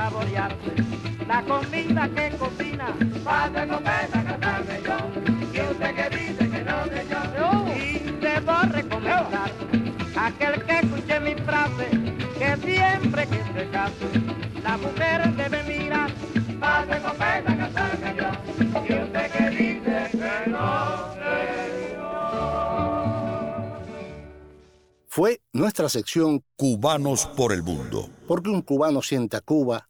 saborearse 0.00 0.72
la 1.28 1.42
comida 1.42 2.08
que 2.14 2.36
cocina. 2.38 2.86
Pasa 3.22 3.66
copeta 3.66 4.18
a 4.20 4.24
casarme 4.24 4.76
yo. 4.86 4.96
Y 5.56 5.60
usted 5.72 5.94
que 5.98 6.06
dice 6.16 6.44
que 6.52 6.60
no, 6.68 6.78
que 6.94 7.02
no. 7.38 7.50
Y 7.76 7.80
debo 8.26 8.54
recomendar 8.78 9.50
a 10.16 10.26
aquel 10.26 10.54
que 10.64 10.74
escuche 10.82 11.20
mi 11.20 11.34
frase, 11.48 11.86
que 12.38 12.50
siempre 12.66 13.22
que 13.32 13.40
se 13.54 13.68
case, 13.70 14.08
la 14.64 14.76
mujer 14.78 15.18
debe 15.36 15.62
mirar. 15.64 16.10
Pasa 16.58 16.96
copeta 17.06 17.52
a 17.52 17.56
casarme 17.62 18.10
yo. 18.20 18.28
Y 18.88 18.92
usted 19.04 19.26
que 19.32 19.44
dice 19.50 19.96
que 20.12 20.50
no, 20.50 20.68
que 21.20 21.96
no. 21.96 22.10
Fue 25.08 25.40
nuestra 25.52 25.88
sección 25.90 26.42
Cubanos 26.56 27.26
por 27.36 27.52
el 27.52 27.62
mundo. 27.62 28.08
Porque 28.26 28.48
un 28.48 28.62
cubano 28.62 29.02
siente 29.02 29.36
a 29.36 29.40
Cuba 29.40 29.89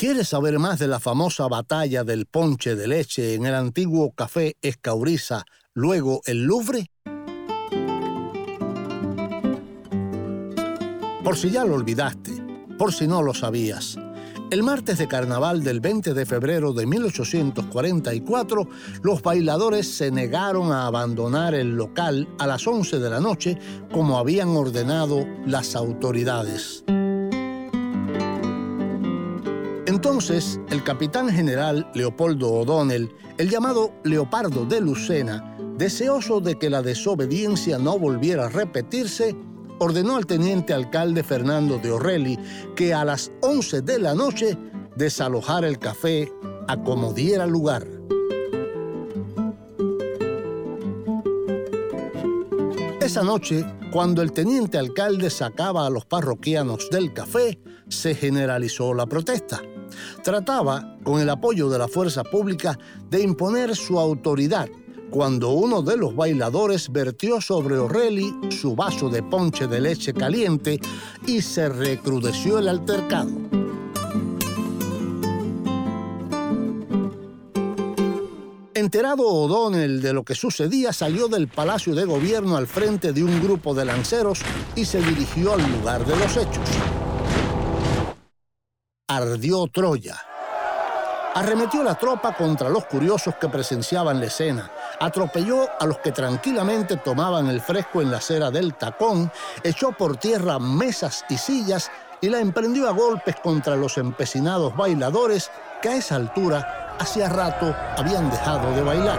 ¿Quieres 0.00 0.28
saber 0.28 0.58
más 0.58 0.78
de 0.78 0.88
la 0.88 0.98
famosa 0.98 1.46
batalla 1.46 2.04
del 2.04 2.24
ponche 2.24 2.74
de 2.74 2.88
leche 2.88 3.34
en 3.34 3.44
el 3.44 3.54
antiguo 3.54 4.12
café 4.12 4.56
Escauriza, 4.62 5.44
luego 5.74 6.22
el 6.24 6.44
Louvre? 6.44 6.90
Por 11.22 11.36
si 11.36 11.50
ya 11.50 11.66
lo 11.66 11.74
olvidaste, 11.74 12.32
por 12.78 12.94
si 12.94 13.06
no 13.06 13.20
lo 13.20 13.34
sabías. 13.34 13.98
El 14.50 14.62
martes 14.62 14.96
de 14.96 15.06
carnaval 15.06 15.62
del 15.62 15.80
20 15.80 16.14
de 16.14 16.24
febrero 16.24 16.72
de 16.72 16.86
1844, 16.86 18.68
los 19.02 19.20
bailadores 19.20 19.86
se 19.86 20.10
negaron 20.10 20.72
a 20.72 20.86
abandonar 20.86 21.54
el 21.54 21.76
local 21.76 22.26
a 22.38 22.46
las 22.46 22.66
11 22.66 23.00
de 23.00 23.10
la 23.10 23.20
noche 23.20 23.58
como 23.92 24.16
habían 24.16 24.48
ordenado 24.48 25.26
las 25.44 25.76
autoridades. 25.76 26.84
Entonces, 29.90 30.60
el 30.70 30.84
capitán 30.84 31.28
general 31.30 31.90
Leopoldo 31.94 32.48
O'Donnell, 32.48 33.12
el 33.38 33.50
llamado 33.50 33.90
Leopardo 34.04 34.64
de 34.64 34.80
Lucena, 34.80 35.56
deseoso 35.76 36.40
de 36.40 36.56
que 36.56 36.70
la 36.70 36.80
desobediencia 36.80 37.76
no 37.76 37.98
volviera 37.98 38.46
a 38.46 38.48
repetirse, 38.50 39.34
ordenó 39.80 40.14
al 40.14 40.26
teniente 40.26 40.72
alcalde 40.72 41.24
Fernando 41.24 41.78
de 41.78 41.90
Orrelli 41.90 42.38
que 42.76 42.94
a 42.94 43.04
las 43.04 43.32
11 43.40 43.82
de 43.82 43.98
la 43.98 44.14
noche 44.14 44.56
desalojara 44.94 45.66
el 45.66 45.80
café 45.80 46.32
a 46.68 46.80
como 46.80 47.12
diera 47.12 47.48
lugar. 47.48 47.84
Esa 53.00 53.24
noche, 53.24 53.66
cuando 53.90 54.22
el 54.22 54.30
teniente 54.30 54.78
alcalde 54.78 55.30
sacaba 55.30 55.84
a 55.84 55.90
los 55.90 56.04
parroquianos 56.04 56.90
del 56.90 57.12
café, 57.12 57.58
se 57.88 58.14
generalizó 58.14 58.94
la 58.94 59.06
protesta. 59.06 59.60
Trataba, 60.22 60.96
con 61.02 61.20
el 61.20 61.30
apoyo 61.30 61.68
de 61.68 61.78
la 61.78 61.88
fuerza 61.88 62.24
pública, 62.24 62.78
de 63.08 63.22
imponer 63.22 63.74
su 63.76 63.98
autoridad 63.98 64.68
cuando 65.10 65.50
uno 65.50 65.82
de 65.82 65.96
los 65.96 66.14
bailadores 66.14 66.90
vertió 66.90 67.40
sobre 67.40 67.76
O'Reilly 67.76 68.32
su 68.50 68.76
vaso 68.76 69.08
de 69.08 69.22
ponche 69.22 69.66
de 69.66 69.80
leche 69.80 70.14
caliente 70.14 70.80
y 71.26 71.42
se 71.42 71.68
recrudeció 71.68 72.58
el 72.58 72.68
altercado. 72.68 73.30
Enterado 78.72 79.26
O'Donnell 79.26 80.00
de 80.00 80.14
lo 80.14 80.24
que 80.24 80.34
sucedía, 80.34 80.92
salió 80.92 81.28
del 81.28 81.48
Palacio 81.48 81.94
de 81.94 82.06
Gobierno 82.06 82.56
al 82.56 82.66
frente 82.66 83.12
de 83.12 83.22
un 83.22 83.42
grupo 83.42 83.74
de 83.74 83.84
lanceros 83.84 84.40
y 84.74 84.86
se 84.86 85.02
dirigió 85.02 85.52
al 85.52 85.70
lugar 85.70 86.06
de 86.06 86.16
los 86.16 86.36
hechos. 86.36 86.64
Ardió 89.12 89.66
Troya. 89.66 90.16
Arremetió 91.34 91.82
la 91.82 91.96
tropa 91.96 92.32
contra 92.32 92.68
los 92.68 92.84
curiosos 92.86 93.34
que 93.40 93.48
presenciaban 93.48 94.20
la 94.20 94.26
escena, 94.26 94.70
atropelló 95.00 95.68
a 95.80 95.84
los 95.84 95.98
que 95.98 96.12
tranquilamente 96.12 96.96
tomaban 96.96 97.48
el 97.48 97.60
fresco 97.60 98.02
en 98.02 98.12
la 98.12 98.18
acera 98.18 98.52
del 98.52 98.74
tacón, 98.74 99.32
echó 99.64 99.90
por 99.90 100.16
tierra 100.16 100.60
mesas 100.60 101.24
y 101.28 101.38
sillas 101.38 101.90
y 102.20 102.28
la 102.28 102.38
emprendió 102.38 102.88
a 102.88 102.92
golpes 102.92 103.34
contra 103.42 103.74
los 103.74 103.98
empecinados 103.98 104.76
bailadores 104.76 105.50
que 105.82 105.88
a 105.88 105.96
esa 105.96 106.14
altura 106.14 106.96
hacía 107.00 107.28
rato 107.28 107.74
habían 107.98 108.30
dejado 108.30 108.72
de 108.76 108.82
bailar. 108.82 109.18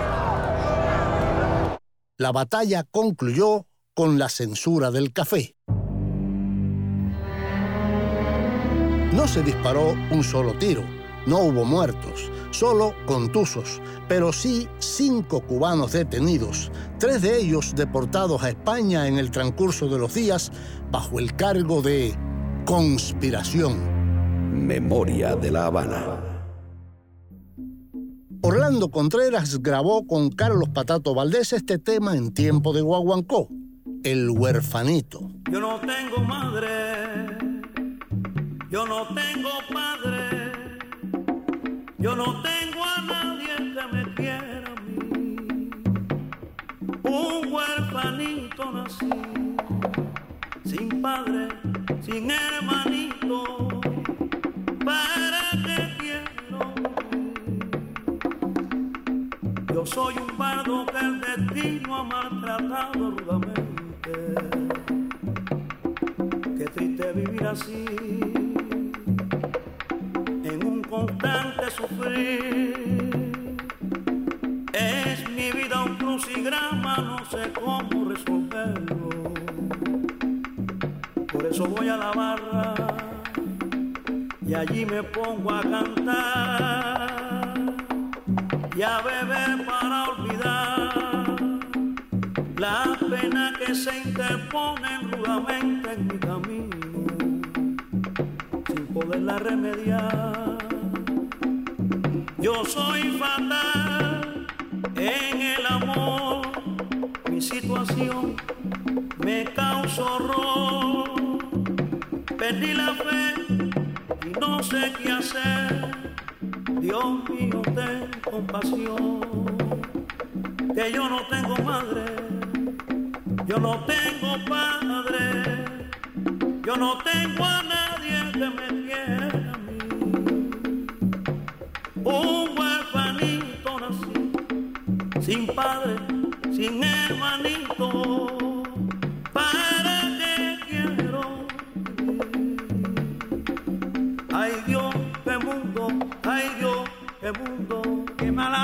La 2.17 2.31
batalla 2.31 2.85
concluyó 2.89 3.65
con 3.93 4.17
la 4.17 4.29
censura 4.29 4.89
del 4.89 5.11
café. 5.11 5.57
No 9.11 9.27
se 9.27 9.43
disparó 9.43 9.93
un 10.11 10.23
solo 10.23 10.53
tiro, 10.53 10.83
no 11.25 11.39
hubo 11.39 11.65
muertos, 11.65 12.31
solo 12.51 12.93
contusos, 13.05 13.81
pero 14.07 14.31
sí 14.31 14.67
cinco 14.79 15.41
cubanos 15.41 15.91
detenidos, 15.91 16.71
tres 16.97 17.21
de 17.21 17.39
ellos 17.39 17.73
deportados 17.75 18.41
a 18.41 18.49
España 18.49 19.07
en 19.07 19.17
el 19.17 19.29
transcurso 19.29 19.89
de 19.89 19.99
los 19.99 20.13
días 20.13 20.51
bajo 20.91 21.19
el 21.19 21.35
cargo 21.35 21.81
de 21.81 22.15
conspiración. 22.65 24.01
Memoria 24.65 25.35
de 25.35 25.51
la 25.51 25.65
Habana. 25.65 26.31
Orlando 28.43 28.89
Contreras 28.89 29.61
grabó 29.61 30.07
con 30.07 30.29
Carlos 30.29 30.69
Patato 30.69 31.13
Valdés 31.13 31.53
este 31.53 31.77
tema 31.77 32.15
en 32.15 32.33
tiempo 32.33 32.73
de 32.73 32.81
Guaguancó, 32.81 33.49
El 34.03 34.29
huerfanito. 34.29 35.29
Yo 35.51 35.59
no 35.59 35.79
tengo 35.81 36.25
madre, 36.25 37.37
yo 38.71 38.85
no 38.85 39.05
tengo 39.07 39.49
padre, 39.73 40.51
yo 41.97 42.15
no 42.15 42.41
tengo 42.41 42.81
a 42.85 43.01
nadie 43.01 43.55
que 43.57 43.87
me 43.91 44.13
quiera 44.13 44.63
a 44.65 44.79
mí. 44.79 45.69
Un 47.03 47.51
huerfanito 47.51 48.71
nací, 48.71 49.09
sin 50.63 51.01
padre, 51.01 51.49
sin 52.01 52.31
hermanito, 52.31 53.81
¿para 54.85 55.51
qué 55.65 55.97
quiero? 55.99 56.73
Yo 59.73 59.85
soy 59.85 60.15
un 60.15 60.37
bardo 60.37 60.85
que 60.85 60.97
el 60.97 61.19
destino 61.19 61.95
ha 61.97 62.03
maltratado 62.05 63.11
rudamente. 63.11 63.71
Qué 66.57 66.65
triste 66.67 67.11
vivir 67.11 67.43
así, 67.47 68.20
Es 74.73 75.29
mi 75.29 75.51
vida 75.51 75.83
un 75.83 75.95
crucigrama, 75.97 76.97
no 76.97 77.25
sé 77.25 77.51
cómo 77.53 78.09
resolverlo. 78.09 79.09
Por 81.31 81.45
eso 81.45 81.65
voy 81.65 81.89
a 81.89 81.97
la 81.97 82.11
barra 82.11 82.75
y 84.45 84.53
allí 84.53 84.85
me 84.85 85.01
pongo 85.01 85.51
a 85.51 85.61
cantar 85.61 87.51
y 88.75 88.81
a 88.81 89.01
beber 89.01 89.65
para 89.65 90.09
olvidar 90.09 90.93
la 92.57 92.97
pena 93.09 93.53
que 93.57 93.73
se 93.73 93.91
rudamente 94.13 94.81
en 94.85 95.07
mi 95.07 95.50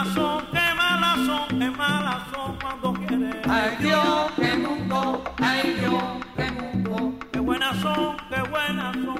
malas 0.07 0.13
son, 0.13 0.41
qué 0.51 0.73
malas 0.75 1.25
son, 1.25 1.59
qué 1.59 1.69
malas 1.71 2.21
son 2.33 2.57
cuando 2.61 2.93
quieren. 2.93 3.41
Ay 3.49 3.77
Dios, 3.79 4.31
qué 4.35 4.55
mundo, 4.55 5.23
ay 5.41 5.75
Dios, 5.79 6.03
qué 6.35 6.51
mundo. 6.51 7.13
Qué 7.31 7.39
buenas 7.39 7.77
son, 7.77 8.17
qué 8.29 8.41
buenas 8.49 8.95
son, 8.95 9.16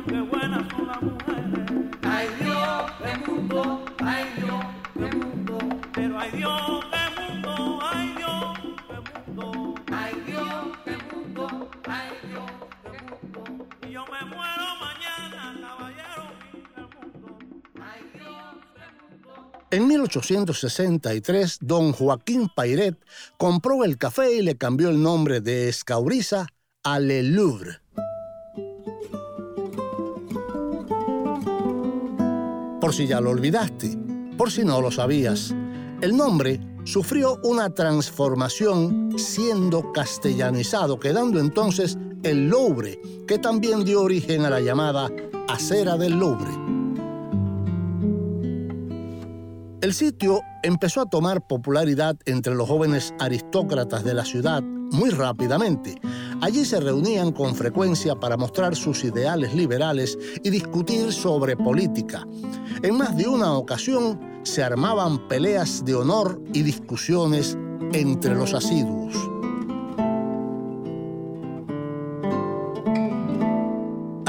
En 19.70 19.86
1863, 19.86 21.58
don 21.60 21.92
Joaquín 21.92 22.50
Pairet 22.56 22.96
compró 23.38 23.84
el 23.84 23.98
café 23.98 24.34
y 24.34 24.42
le 24.42 24.56
cambió 24.56 24.88
el 24.88 25.02
nombre 25.04 25.42
de 25.42 25.68
Escauriza 25.68 26.48
a 26.84 27.00
Le 27.00 27.22
Louvre. 27.22 27.82
Por 32.80 32.94
si 32.94 33.08
ya 33.08 33.20
lo 33.20 33.32
olvidaste, 33.32 33.98
por 34.38 34.52
si 34.52 34.64
no 34.64 34.80
lo 34.80 34.90
sabías, 34.90 35.54
el 36.00 36.16
nombre 36.16 36.62
sufrió 36.86 37.38
una 37.44 37.70
transformación 37.70 39.20
siendo 39.20 39.92
castellanizado, 39.92 40.98
quedando 40.98 41.42
entonces 41.42 41.98
el 42.24 42.48
Louvre, 42.48 43.02
que 43.28 43.38
también 43.38 43.84
dio 43.84 44.02
origen 44.02 44.46
a 44.46 44.50
la 44.50 44.62
llamada 44.62 45.10
Acera 45.50 45.98
del 45.98 46.14
Louvre. 46.14 46.87
El 49.80 49.94
sitio 49.94 50.42
empezó 50.64 51.02
a 51.02 51.06
tomar 51.06 51.46
popularidad 51.46 52.18
entre 52.26 52.56
los 52.56 52.68
jóvenes 52.68 53.14
aristócratas 53.20 54.04
de 54.04 54.16
la 54.16 54.26
ciudad 54.26 54.64
muy 54.64 55.12
rápidamente. 55.12 56.02
Allí 56.42 56.66
se 56.66 56.80
reunían 56.80 57.32
con 57.32 57.54
frecuencia 57.54 58.16
para 58.16 58.38
mostrar 58.38 58.76
sus 58.76 59.04
ideales 59.04 59.54
liberales 59.54 60.18
y 60.44 60.50
discutir 60.50 61.14
sobre 61.14 61.56
política. 61.56 62.26
En 62.82 62.98
más 62.98 63.16
de 63.18 63.28
una 63.28 63.54
ocasión 63.54 64.20
se 64.42 64.64
armaban 64.64 65.28
peleas 65.28 65.86
de 65.86 65.94
honor 65.94 66.42
y 66.54 66.64
discusiones 66.64 67.56
entre 67.94 68.34
los 68.34 68.56
asiduos. 68.56 69.14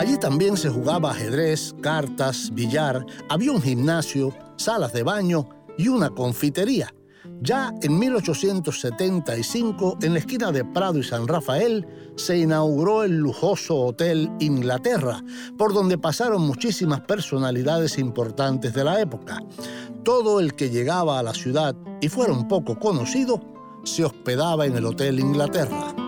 Allí 0.09 0.17
también 0.17 0.57
se 0.57 0.71
jugaba 0.71 1.11
ajedrez, 1.11 1.75
cartas, 1.83 2.49
billar, 2.55 3.05
había 3.29 3.53
un 3.53 3.61
gimnasio, 3.61 4.35
salas 4.57 4.95
de 4.95 5.03
baño 5.03 5.47
y 5.77 5.89
una 5.89 6.09
confitería. 6.09 6.95
Ya 7.43 7.75
en 7.83 7.99
1875, 7.99 9.99
en 10.01 10.15
la 10.15 10.19
esquina 10.19 10.51
de 10.51 10.65
Prado 10.65 10.99
y 10.99 11.03
San 11.03 11.29
Rafael, 11.29 11.87
se 12.17 12.39
inauguró 12.39 13.05
el 13.05 13.19
lujoso 13.19 13.77
Hotel 13.77 14.31
Inglaterra, 14.41 15.23
por 15.59 15.75
donde 15.75 15.99
pasaron 15.99 16.41
muchísimas 16.41 17.03
personalidades 17.03 17.99
importantes 17.99 18.73
de 18.73 18.85
la 18.85 19.03
época. 19.03 19.43
Todo 20.05 20.41
el 20.41 20.55
que 20.55 20.71
llegaba 20.71 21.19
a 21.19 21.23
la 21.23 21.35
ciudad 21.35 21.77
y 22.01 22.09
fuera 22.09 22.33
un 22.33 22.49
poco 22.49 22.79
conocido, 22.79 23.43
se 23.85 24.07
hospedaba 24.07 24.65
en 24.65 24.75
el 24.75 24.87
Hotel 24.87 25.21
Inglaterra. 25.21 26.08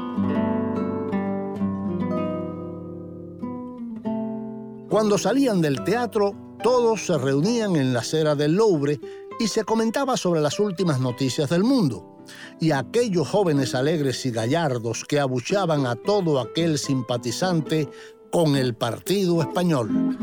Cuando 4.90 5.18
salían 5.18 5.60
del 5.60 5.84
teatro, 5.84 6.34
todos 6.64 7.06
se 7.06 7.16
reunían 7.16 7.76
en 7.76 7.92
la 7.92 8.00
acera 8.00 8.34
del 8.34 8.54
Louvre 8.56 8.98
y 9.38 9.46
se 9.46 9.62
comentaba 9.62 10.16
sobre 10.16 10.40
las 10.40 10.58
últimas 10.58 10.98
noticias 10.98 11.48
del 11.48 11.62
mundo. 11.62 12.24
Y 12.58 12.72
aquellos 12.72 13.28
jóvenes 13.28 13.76
alegres 13.76 14.26
y 14.26 14.32
gallardos 14.32 15.04
que 15.04 15.20
abucheaban 15.20 15.86
a 15.86 15.94
todo 15.94 16.40
aquel 16.40 16.76
simpatizante 16.76 17.88
con 18.32 18.56
el 18.56 18.74
partido 18.74 19.40
español. 19.40 20.18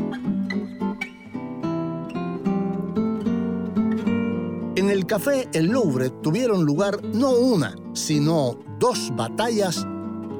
En 4.76 4.90
el 4.90 5.06
café 5.06 5.48
El 5.54 5.68
Louvre 5.68 6.10
tuvieron 6.22 6.66
lugar 6.66 7.02
no 7.02 7.30
una, 7.30 7.74
sino 7.94 8.58
dos 8.78 9.10
batallas, 9.16 9.86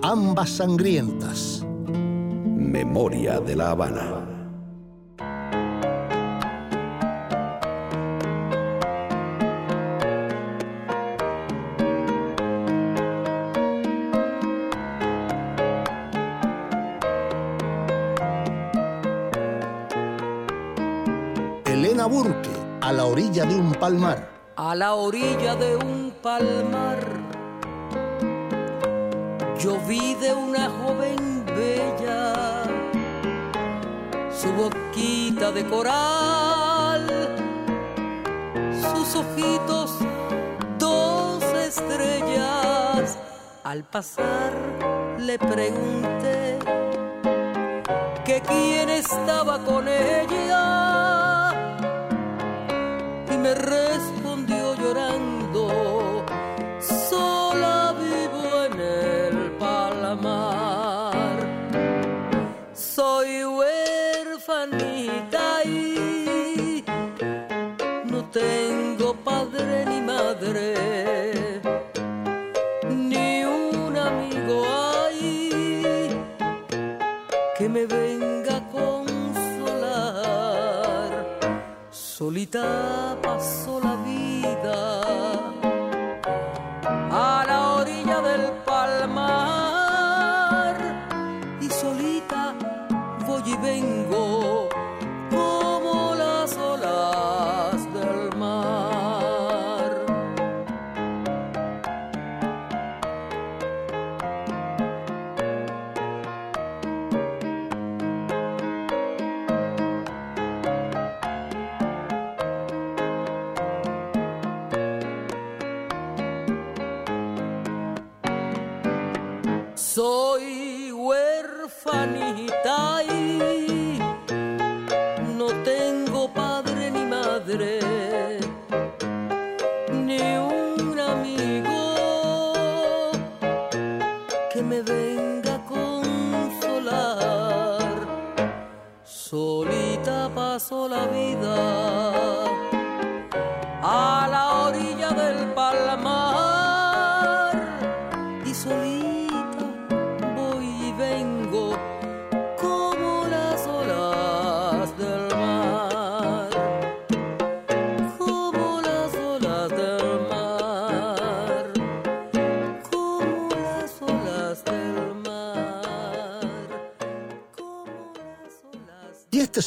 ambas 0.03 0.51
sangrientas. 0.51 1.65
Memoria 2.71 3.41
de 3.41 3.57
la 3.57 3.71
Habana. 3.71 4.05
Elena 21.65 22.05
Burke, 22.07 22.51
a 22.83 22.93
la 22.93 23.07
orilla 23.07 23.47
de 23.47 23.55
un 23.57 23.73
palmar. 23.73 24.29
a 24.57 24.75
la 24.75 24.95
orilla 24.95 25.55
de 25.57 25.77
un 25.77 26.13
palmar. 26.23 26.99
Yo 29.59 29.79
vi 29.89 30.15
de 30.17 30.35
una 30.35 30.69
joven 30.69 31.45
bella 31.47 32.58
su 34.39 34.53
boquita 34.53 35.51
de 35.51 35.67
coral, 35.67 37.05
sus 38.81 39.17
ojitos 39.17 39.99
dos 40.79 41.43
estrellas. 41.43 43.19
Al 43.65 43.83
pasar 43.83 44.53
le 45.19 45.39
pregunté 45.39 46.59
que 48.25 48.41
quién 48.47 48.91
estaba 48.91 49.59
con 49.65 49.89
ella 49.89 51.51
y 53.33 53.37
me 53.39 53.55
respondió 53.57 54.75
llorando, 54.77 55.38
Solita 82.51 83.17
pasó 83.23 83.79
la 83.81 83.95
vida 83.97 84.88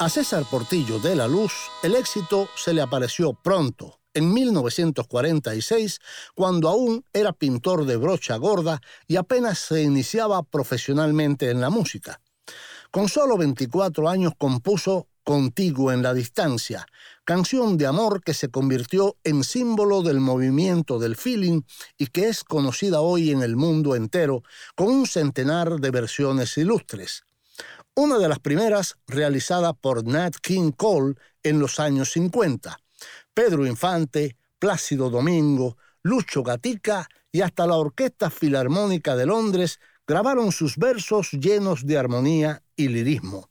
A 0.00 0.08
César 0.08 0.46
Portillo 0.50 0.98
de 0.98 1.14
la 1.14 1.28
Luz, 1.28 1.52
el 1.82 1.94
éxito 1.94 2.48
se 2.56 2.72
le 2.72 2.80
apareció 2.80 3.34
pronto, 3.34 4.00
en 4.14 4.32
1946, 4.32 5.98
cuando 6.34 6.70
aún 6.70 7.04
era 7.12 7.34
pintor 7.34 7.84
de 7.84 7.98
brocha 7.98 8.36
gorda 8.36 8.80
y 9.06 9.16
apenas 9.16 9.58
se 9.58 9.82
iniciaba 9.82 10.42
profesionalmente 10.42 11.50
en 11.50 11.60
la 11.60 11.68
música. 11.68 12.22
Con 12.90 13.10
solo 13.10 13.36
24 13.36 14.08
años 14.08 14.32
compuso 14.38 15.06
Contigo 15.22 15.92
en 15.92 16.02
la 16.02 16.14
Distancia, 16.14 16.86
canción 17.24 17.76
de 17.76 17.86
amor 17.86 18.22
que 18.24 18.32
se 18.32 18.48
convirtió 18.48 19.18
en 19.22 19.44
símbolo 19.44 20.00
del 20.00 20.18
movimiento 20.18 20.98
del 20.98 21.14
feeling 21.14 21.60
y 21.98 22.06
que 22.06 22.30
es 22.30 22.42
conocida 22.42 23.02
hoy 23.02 23.32
en 23.32 23.42
el 23.42 23.54
mundo 23.54 23.94
entero 23.94 24.44
con 24.74 24.88
un 24.88 25.06
centenar 25.06 25.78
de 25.78 25.90
versiones 25.90 26.56
ilustres. 26.56 27.24
Una 28.02 28.16
de 28.16 28.30
las 28.30 28.38
primeras 28.38 28.96
realizada 29.06 29.74
por 29.74 30.06
Nat 30.06 30.34
King 30.36 30.72
Cole 30.72 31.16
en 31.42 31.58
los 31.58 31.78
años 31.78 32.12
50. 32.12 32.80
Pedro 33.34 33.66
Infante, 33.66 34.38
Plácido 34.58 35.10
Domingo, 35.10 35.76
Lucho 36.02 36.42
Gatica 36.42 37.06
y 37.30 37.42
hasta 37.42 37.66
la 37.66 37.76
Orquesta 37.76 38.30
Filarmónica 38.30 39.16
de 39.16 39.26
Londres 39.26 39.80
grabaron 40.06 40.50
sus 40.50 40.78
versos 40.78 41.32
llenos 41.32 41.84
de 41.84 41.98
armonía 41.98 42.62
y 42.74 42.88
lirismo. 42.88 43.50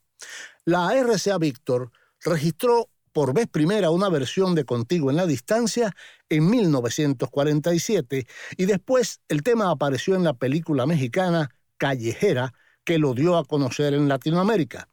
La 0.64 1.00
RCA 1.00 1.38
Victor 1.38 1.92
registró 2.24 2.88
por 3.12 3.32
vez 3.32 3.46
primera 3.46 3.90
una 3.90 4.08
versión 4.08 4.56
de 4.56 4.64
Contigo 4.64 5.10
en 5.10 5.16
la 5.16 5.26
Distancia 5.26 5.94
en 6.28 6.50
1947 6.50 8.26
y 8.56 8.66
después 8.66 9.20
el 9.28 9.44
tema 9.44 9.70
apareció 9.70 10.16
en 10.16 10.24
la 10.24 10.34
película 10.34 10.86
mexicana 10.86 11.50
Callejera 11.76 12.52
que 12.84 12.98
lo 12.98 13.14
dio 13.14 13.36
a 13.36 13.44
conocer 13.44 13.94
en 13.94 14.08
Latinoamérica. 14.08 14.88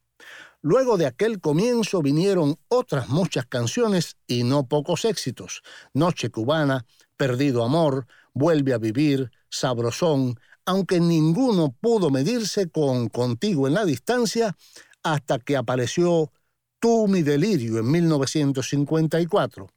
Luego 0.61 0.97
de 0.97 1.05
aquel 1.05 1.39
comienzo 1.39 2.01
vinieron 2.01 2.57
otras 2.67 3.09
muchas 3.09 3.45
canciones 3.45 4.17
y 4.27 4.43
no 4.43 4.67
pocos 4.67 5.05
éxitos. 5.05 5.61
Noche 5.93 6.29
Cubana, 6.29 6.85
Perdido 7.15 7.63
Amor, 7.63 8.07
Vuelve 8.33 8.73
a 8.73 8.77
Vivir, 8.77 9.31
Sabrosón, 9.49 10.39
aunque 10.65 10.99
ninguno 10.99 11.75
pudo 11.79 12.09
medirse 12.09 12.69
con 12.69 13.09
Contigo 13.09 13.67
en 13.67 13.75
la 13.75 13.85
Distancia 13.85 14.55
hasta 15.03 15.39
que 15.39 15.55
apareció 15.55 16.31
Tú 16.79 17.07
mi 17.07 17.23
delirio 17.23 17.79
en 17.79 17.89
1954. 17.89 19.67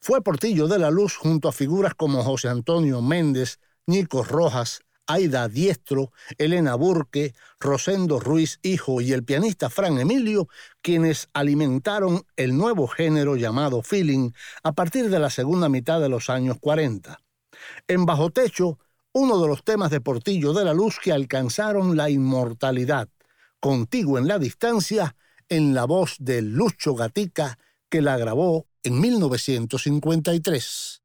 Fue 0.00 0.20
Portillo 0.22 0.66
de 0.66 0.80
la 0.80 0.90
Luz 0.90 1.16
junto 1.16 1.48
a 1.48 1.52
figuras 1.52 1.94
como 1.94 2.24
José 2.24 2.48
Antonio 2.48 3.00
Méndez, 3.00 3.60
Nico 3.86 4.24
Rojas, 4.24 4.80
Aida 5.06 5.48
Diestro, 5.48 6.12
Elena 6.38 6.74
Burke, 6.74 7.34
Rosendo 7.60 8.20
Ruiz 8.20 8.58
Hijo 8.62 9.00
y 9.00 9.12
el 9.12 9.24
pianista 9.24 9.70
Fran 9.70 9.98
Emilio, 9.98 10.48
quienes 10.82 11.28
alimentaron 11.32 12.24
el 12.36 12.56
nuevo 12.56 12.86
género 12.86 13.36
llamado 13.36 13.82
feeling 13.82 14.30
a 14.62 14.72
partir 14.72 15.10
de 15.10 15.18
la 15.18 15.30
segunda 15.30 15.68
mitad 15.68 16.00
de 16.00 16.08
los 16.08 16.30
años 16.30 16.58
40. 16.60 17.18
En 17.88 18.06
Bajo 18.06 18.30
Techo, 18.30 18.78
uno 19.12 19.40
de 19.40 19.48
los 19.48 19.64
temas 19.64 19.90
de 19.90 20.00
Portillo 20.00 20.52
de 20.52 20.64
la 20.64 20.74
Luz 20.74 20.98
que 21.02 21.12
alcanzaron 21.12 21.96
la 21.96 22.10
inmortalidad, 22.10 23.08
Contigo 23.60 24.18
en 24.18 24.28
la 24.28 24.38
Distancia, 24.38 25.16
en 25.48 25.74
la 25.74 25.84
voz 25.84 26.16
de 26.18 26.42
Lucho 26.42 26.94
Gatica, 26.94 27.58
que 27.88 28.02
la 28.02 28.18
grabó 28.18 28.66
en 28.82 29.00
1953. 29.00 31.02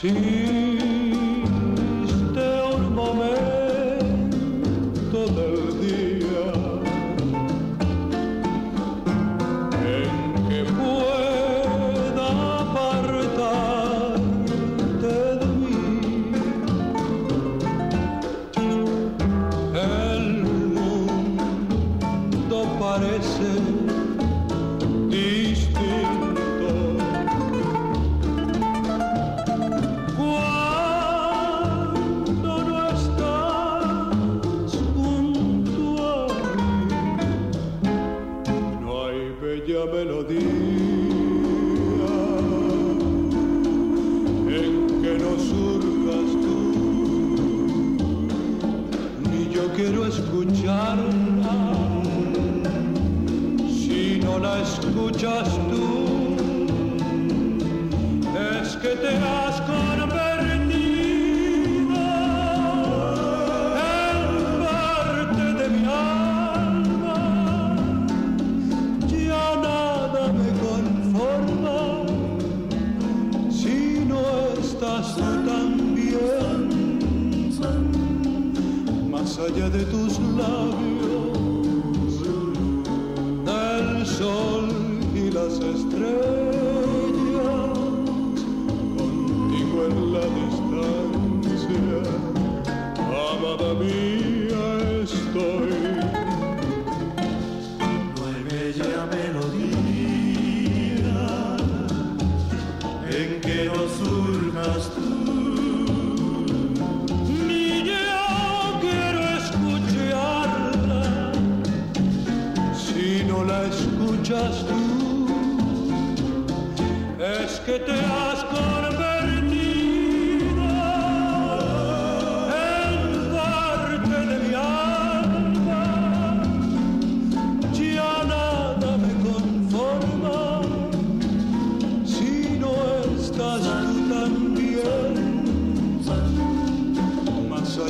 No 0.00 0.47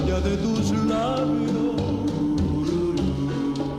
allá 0.09 0.21
de 0.21 0.37
tus 0.39 0.71
labios 0.87 1.77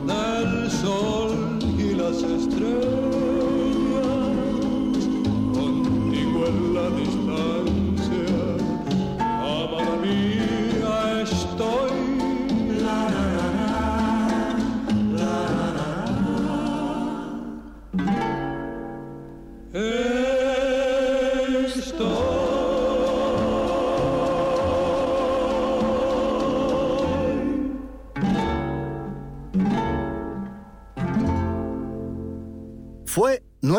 del 0.06 0.70
sol 0.70 1.58
y 1.76 1.94
las 1.94 2.22
estrellas, 2.22 2.99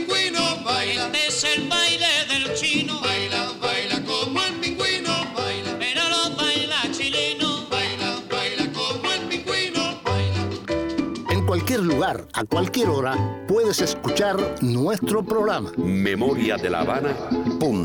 lugar, 11.95 12.27
a 12.33 12.45
cualquier 12.45 12.89
hora, 12.89 13.45
puedes 13.47 13.81
escuchar 13.81 14.37
nuestro 14.63 15.25
programa. 15.25 15.71
memoriadelavana.com. 15.77 17.85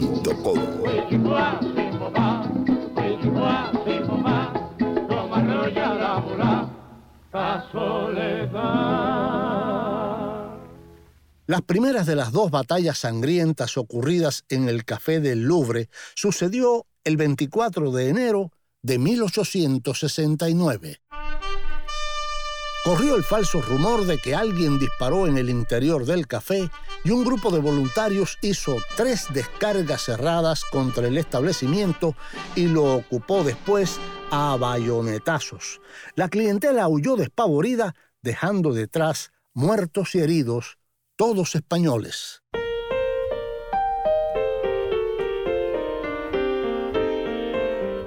Las 11.45 11.61
primeras 11.61 12.07
de 12.07 12.15
las 12.15 12.31
dos 12.31 12.49
batallas 12.51 12.99
sangrientas 12.99 13.77
ocurridas 13.77 14.45
en 14.49 14.69
el 14.69 14.85
Café 14.85 15.19
del 15.19 15.41
Louvre 15.43 15.89
sucedió 16.15 16.85
el 17.03 17.17
24 17.17 17.91
de 17.91 18.07
enero 18.09 18.53
de 18.81 18.97
1869. 18.97 21.01
Corrió 22.83 23.15
el 23.15 23.23
falso 23.23 23.61
rumor 23.61 24.05
de 24.05 24.17
que 24.17 24.33
alguien 24.33 24.79
disparó 24.79 25.27
en 25.27 25.37
el 25.37 25.49
interior 25.49 26.05
del 26.05 26.27
café 26.27 26.71
y 27.03 27.11
un 27.11 27.25
grupo 27.25 27.51
de 27.51 27.59
voluntarios 27.59 28.37
hizo 28.41 28.77
tres 28.95 29.25
descargas 29.33 30.03
cerradas 30.03 30.63
contra 30.63 31.07
el 31.07 31.17
establecimiento 31.17 32.15
y 32.55 32.67
lo 32.67 32.95
ocupó 32.95 33.43
después 33.43 33.99
a 34.31 34.55
bayonetazos. 34.57 35.81
La 36.15 36.29
clientela 36.29 36.87
huyó 36.87 37.17
despavorida, 37.17 37.95
dejando 38.21 38.71
detrás 38.73 39.31
muertos 39.53 40.15
y 40.15 40.19
heridos, 40.19 40.77
todos 41.17 41.55
españoles. 41.55 42.43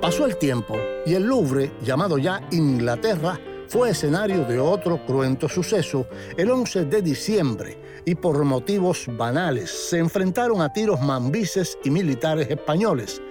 Pasó 0.01 0.27
el 0.27 0.37
tiempo 0.37 0.77
y 1.07 1.15
el 1.15 1.25
Louvre, 1.25 1.73
llamado 1.83 2.19
ya 2.19 2.41
Inglaterra, 2.51 3.39
fue 3.73 3.89
escenario 3.89 4.45
de 4.45 4.59
otro 4.61 5.03
cruento 5.07 5.49
suceso 5.49 6.07
el 6.37 6.51
11 6.51 6.85
de 6.85 7.01
diciembre 7.01 8.03
y 8.05 8.15
por 8.15 8.45
motivos 8.45 9.07
banales 9.17 9.71
se 9.71 9.97
enfrentaron 9.97 10.61
a 10.61 10.71
tiros 10.71 11.01
mambises 11.01 11.79
y 11.83 11.89
militares 11.89 12.51
españoles. 12.51 13.23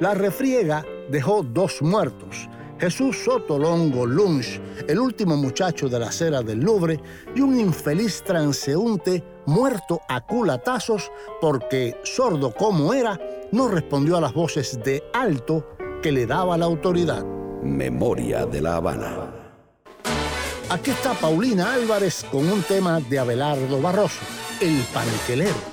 La 0.00 0.14
refriega 0.14 0.82
dejó 1.10 1.42
dos 1.42 1.82
muertos, 1.82 2.48
Jesús 2.80 3.18
Sotolongo 3.22 4.06
Lunch, 4.06 4.62
el 4.88 4.98
último 4.98 5.36
muchacho 5.36 5.90
de 5.90 5.98
la 5.98 6.06
acera 6.06 6.40
del 6.40 6.60
Louvre, 6.60 6.98
y 7.36 7.42
un 7.42 7.60
infeliz 7.60 8.22
transeúnte 8.22 9.22
muerto 9.44 10.00
a 10.08 10.22
culatazos 10.22 11.12
porque, 11.38 11.98
sordo 12.02 12.54
como 12.54 12.94
era, 12.94 13.20
no 13.50 13.68
respondió 13.68 14.16
a 14.16 14.22
las 14.22 14.32
voces 14.32 14.80
de 14.82 15.02
alto 15.12 15.76
que 16.02 16.12
le 16.12 16.24
daba 16.24 16.56
la 16.56 16.64
autoridad. 16.64 17.22
Memoria 17.62 18.46
de 18.46 18.62
la 18.62 18.76
Habana. 18.76 19.41
Aquí 20.68 20.90
está 20.90 21.14
Paulina 21.14 21.74
Álvarez 21.74 22.24
con 22.30 22.50
un 22.50 22.62
tema 22.62 23.00
de 23.00 23.18
Abelardo 23.18 23.80
Barroso, 23.80 24.20
El 24.60 24.78
Panquelero. 24.92 25.72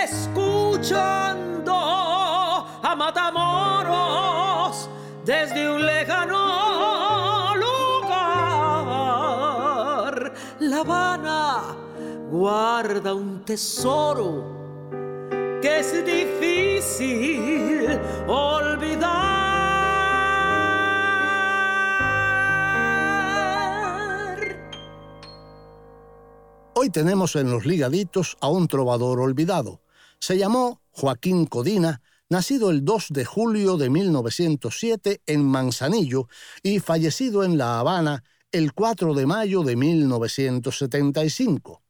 Escuchando 0.05 1.73
a 1.75 2.95
Matamoros 2.97 4.89
desde 5.25 5.69
un 5.69 5.85
lejano 5.85 7.57
lugar, 7.57 8.15
La 10.61 10.81
Habana 10.83 11.75
guarda 12.31 13.13
un 13.13 13.45
tesoro 13.45 14.64
es 15.67 16.05
difícil 16.05 17.99
olvidar. 18.27 19.55
Hoy 26.75 26.91
tenemos 26.91 27.37
en 27.37 27.51
los 27.51 27.65
ligaditos 27.65 28.37
a 28.41 28.49
un 28.49 28.69
trovador 28.69 29.21
olvidado. 29.21 29.81
Se 30.19 30.37
llamó 30.37 30.83
Joaquín 30.91 31.47
Codina, 31.47 32.03
nacido 32.29 32.71
el 32.71 32.85
2 32.85 33.07
de 33.11 33.25
julio 33.25 33.77
de 33.77 33.91
1907 33.91 35.23
en 35.27 35.45
Manzanillo 35.45 36.29
y 36.63 36.81
fallecido 36.81 37.45
en 37.45 37.59
La 37.59 37.79
Habana 37.79 38.25
el 38.53 38.75
4 38.75 39.15
de 39.15 39.27
mayo 39.27 39.63
de 39.63 39.77
1975. 39.77 41.83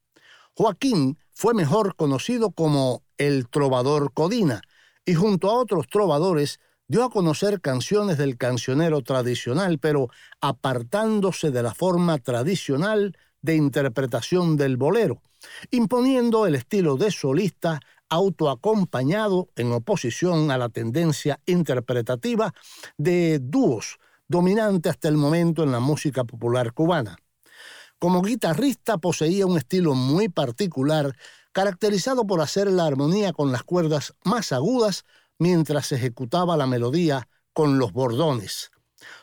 Joaquín 0.54 1.18
fue 1.34 1.52
mejor 1.52 1.96
conocido 1.96 2.50
como 2.52 3.02
el 3.18 3.48
trovador 3.48 4.12
Codina 4.12 4.62
y 5.04 5.14
junto 5.14 5.50
a 5.50 5.54
otros 5.54 5.88
trovadores 5.88 6.60
dio 6.86 7.04
a 7.04 7.10
conocer 7.10 7.60
canciones 7.60 8.18
del 8.18 8.36
cancionero 8.36 9.02
tradicional, 9.02 9.78
pero 9.78 10.08
apartándose 10.40 11.50
de 11.50 11.62
la 11.62 11.74
forma 11.74 12.18
tradicional 12.18 13.16
de 13.42 13.56
interpretación 13.56 14.56
del 14.56 14.76
bolero, 14.76 15.22
imponiendo 15.70 16.46
el 16.46 16.54
estilo 16.54 16.96
de 16.96 17.10
solista 17.10 17.80
autoacompañado 18.08 19.48
en 19.56 19.72
oposición 19.72 20.50
a 20.50 20.58
la 20.58 20.68
tendencia 20.68 21.40
interpretativa 21.46 22.54
de 22.96 23.40
dúos 23.40 23.98
dominante 24.28 24.88
hasta 24.88 25.08
el 25.08 25.16
momento 25.16 25.64
en 25.64 25.72
la 25.72 25.80
música 25.80 26.24
popular 26.24 26.72
cubana. 26.72 27.16
Como 28.04 28.20
guitarrista 28.20 28.98
poseía 28.98 29.46
un 29.46 29.56
estilo 29.56 29.94
muy 29.94 30.28
particular, 30.28 31.16
caracterizado 31.52 32.26
por 32.26 32.42
hacer 32.42 32.70
la 32.70 32.84
armonía 32.84 33.32
con 33.32 33.50
las 33.50 33.62
cuerdas 33.62 34.12
más 34.24 34.52
agudas 34.52 35.06
mientras 35.38 35.90
ejecutaba 35.90 36.58
la 36.58 36.66
melodía 36.66 37.30
con 37.54 37.78
los 37.78 37.94
bordones. 37.94 38.72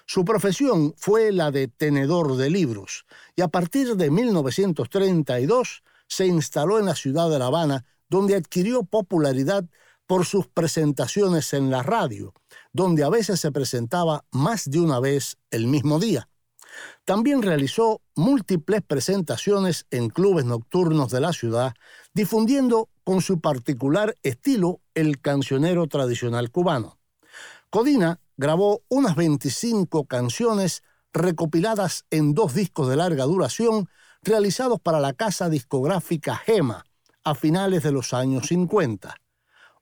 Su 0.07 0.25
profesión 0.25 0.95
fue 0.97 1.31
la 1.31 1.51
de 1.51 1.67
tenedor 1.67 2.37
de 2.37 2.49
libros 2.49 3.05
y 3.35 3.43
a 3.43 3.49
partir 3.49 3.97
de 3.97 4.09
1932 4.09 5.83
se 6.07 6.25
instaló 6.25 6.79
en 6.79 6.87
la 6.87 6.95
ciudad 6.95 7.29
de 7.29 7.37
La 7.37 7.45
Habana, 7.45 7.85
donde 8.09 8.33
adquirió 8.33 8.83
popularidad 8.83 9.63
por 10.07 10.25
sus 10.25 10.47
presentaciones 10.47 11.53
en 11.53 11.69
la 11.69 11.83
radio, 11.83 12.33
donde 12.73 13.03
a 13.03 13.09
veces 13.09 13.39
se 13.41 13.51
presentaba 13.51 14.25
más 14.31 14.67
de 14.71 14.79
una 14.79 14.99
vez 14.99 15.37
el 15.51 15.67
mismo 15.67 15.99
día. 15.99 16.30
También 17.05 17.41
realizó 17.41 18.01
múltiples 18.15 18.81
presentaciones 18.81 19.85
en 19.91 20.09
clubes 20.09 20.45
nocturnos 20.45 21.11
de 21.11 21.21
la 21.21 21.33
ciudad, 21.33 21.73
difundiendo 22.13 22.89
con 23.03 23.21
su 23.21 23.39
particular 23.39 24.15
estilo 24.23 24.81
el 24.93 25.19
cancionero 25.19 25.87
tradicional 25.87 26.51
cubano. 26.51 26.97
Codina 27.69 28.19
grabó 28.37 28.83
unas 28.89 29.15
25 29.15 30.05
canciones 30.05 30.83
recopiladas 31.13 32.05
en 32.09 32.33
dos 32.33 32.53
discos 32.53 32.89
de 32.89 32.95
larga 32.95 33.25
duración 33.25 33.89
realizados 34.23 34.79
para 34.79 34.99
la 34.99 35.13
casa 35.13 35.49
discográfica 35.49 36.35
Gema 36.35 36.85
a 37.23 37.35
finales 37.35 37.83
de 37.83 37.91
los 37.91 38.13
años 38.13 38.47
50. 38.47 39.15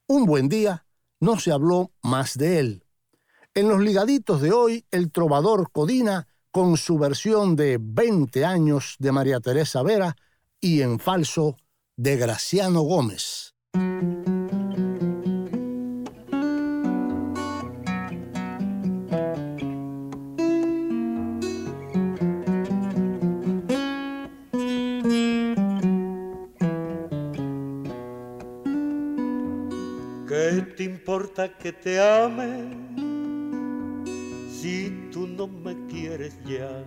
Un 0.08 0.26
buen 0.26 0.50
día 0.50 0.86
no 1.20 1.40
se 1.40 1.52
habló 1.52 1.92
más 2.02 2.38
de 2.38 2.60
él. 2.60 2.84
En 3.54 3.68
los 3.68 3.82
ligaditos 3.82 4.42
de 4.42 4.52
hoy, 4.52 4.86
el 4.92 5.12
trovador 5.12 5.72
Codina 5.72 6.28
con 6.52 6.78
su 6.78 6.98
versión 6.98 7.56
de 7.56 7.78
20 7.80 8.46
años 8.46 8.96
de 9.00 9.12
María 9.12 9.40
Teresa 9.40 9.84
Vera 9.84 10.16
y 10.60 10.82
en 10.82 11.00
falso 11.00 11.58
de 11.96 12.18
Graciano 12.18 12.82
Gómez. 12.82 13.56
¿Qué 30.28 30.62
te 30.78 30.84
importa 30.84 31.58
que 31.58 31.74
te 31.74 32.00
ame 32.00 32.90
si 34.50 35.10
tú 35.12 35.28
no 35.28 35.48
me 35.48 35.76
ya? 36.46 36.84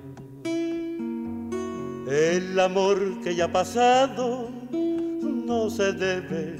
El 2.09 2.59
amor 2.59 3.21
que 3.23 3.35
ya 3.35 3.45
ha 3.47 3.53
pasado 3.53 4.51
no 4.73 5.71
se 5.71 5.93
debe 5.93 6.57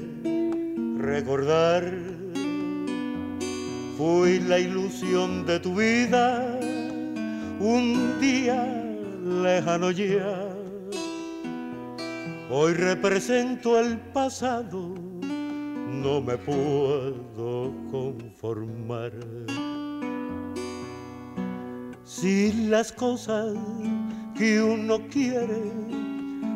recordar. 0.97 1.83
Fui 3.97 4.39
la 4.39 4.59
ilusión 4.59 5.45
de 5.45 5.59
tu 5.59 5.75
vida 5.75 6.59
un 7.59 8.19
día 8.19 8.65
lejano 9.23 9.91
ya. 9.91 10.49
Hoy 12.49 12.73
represento 12.73 13.79
el 13.79 13.97
pasado, 13.97 14.93
no 16.03 16.21
me 16.21 16.37
puedo 16.37 17.73
conformar. 17.89 19.11
Si 22.15 22.53
las 22.69 22.91
cosas 22.91 23.55
que 24.37 24.61
uno 24.61 24.99
quiere 25.11 25.71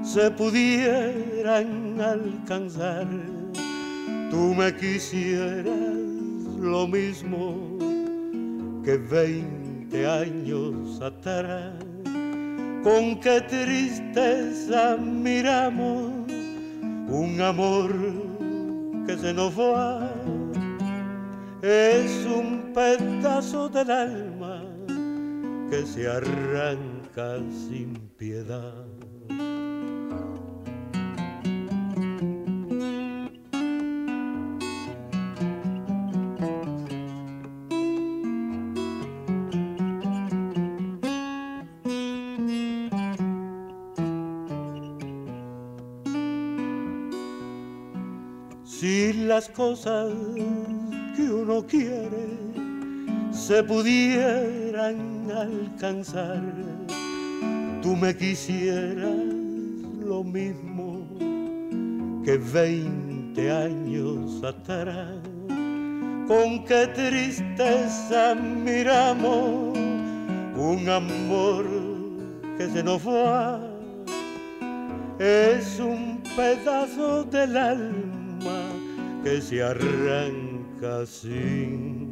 se 0.03 0.29
pudieran 0.29 1.99
alcanzar, 1.99 3.07
tú 4.29 4.53
me 4.53 4.73
quisieras 4.75 5.97
lo 6.59 6.87
mismo 6.87 7.55
que 8.85 8.97
veinte 8.97 10.05
años 10.05 11.01
atrás. 11.01 11.73
Con 12.83 13.19
qué 13.19 13.41
tristeza 13.41 14.95
miramos 14.95 16.11
un 17.09 17.41
amor 17.41 17.91
que 19.07 19.17
se 19.17 19.33
nos 19.33 19.59
va. 19.59 20.07
Es 21.63 22.27
un 22.27 22.71
pedazo 22.75 23.67
del 23.69 23.89
alma 23.89 24.36
que 25.69 25.85
se 25.85 26.07
arranca 26.07 27.39
sin 27.51 27.93
piedad. 28.17 28.85
Si 48.63 49.11
las 49.13 49.49
cosas 49.49 50.13
que 51.15 51.23
uno 51.23 51.65
quiere 51.65 52.37
se 53.31 53.63
pudieran 53.63 55.16
alcanzar, 55.31 56.41
tú 57.81 57.95
me 57.95 58.15
quisieras 58.15 59.25
lo 60.05 60.23
mismo 60.23 61.07
que 62.23 62.37
veinte 62.37 63.51
años 63.51 64.43
atrás. 64.43 65.19
Con 66.27 66.65
qué 66.65 66.87
tristeza 66.93 68.35
miramos 68.35 69.77
un 70.57 70.89
amor 70.89 71.65
que 72.57 72.67
se 72.67 72.83
nos 72.83 73.07
va. 73.07 73.61
Es 75.19 75.79
un 75.79 76.21
pedazo 76.35 77.23
del 77.23 77.55
alma 77.55 78.61
que 79.23 79.41
se 79.41 79.63
arranca 79.63 81.05
sin 81.05 82.07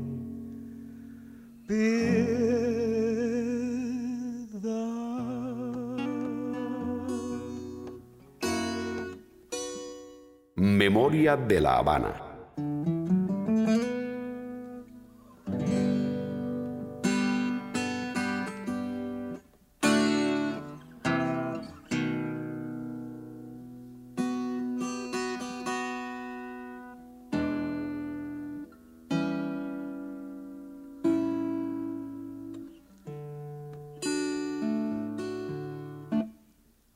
De 11.16 11.61
la 11.61 11.78
Habana. 11.78 12.13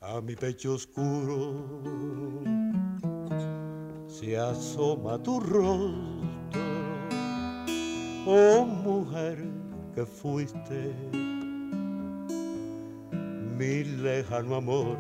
A 0.02 0.22
mi 0.22 0.36
pecho 0.36 0.74
oscuro 0.74 1.39
asoma 4.80 5.18
tu 5.18 5.40
rostro, 5.42 6.64
oh 8.26 8.66
mujer 8.66 9.38
que 9.94 10.06
fuiste 10.06 10.94
mi 13.58 13.84
lejano 13.84 14.56
amor, 14.56 14.98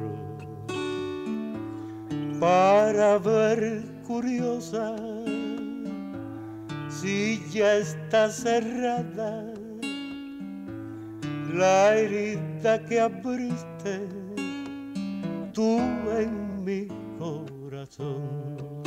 para 2.42 3.18
ver 3.20 3.86
curiosa 4.06 4.98
si 6.90 7.42
ya 7.50 7.78
está 7.78 8.30
cerrada 8.30 9.46
la 11.54 11.96
herida 11.96 12.84
que 12.86 13.00
abriste 13.00 14.10
tú 15.54 15.80
en 16.18 16.64
mi 16.66 16.88
corazón. 17.18 18.79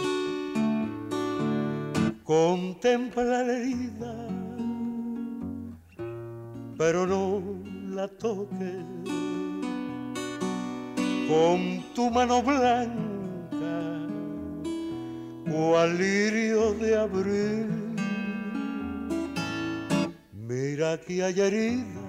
Contempla 2.24 3.24
la 3.24 3.42
herida, 3.52 4.28
pero 6.78 7.04
no 7.04 7.42
la 7.94 8.06
toques. 8.06 8.84
Con 11.28 11.82
tu 11.94 12.10
mano 12.10 12.42
blanca, 12.42 14.06
cual 15.50 15.98
lirio 15.98 16.74
de 16.74 16.96
abril. 16.96 17.66
Mira 20.32 20.98
que 20.98 21.24
hay 21.24 21.40
heridas 21.40 22.02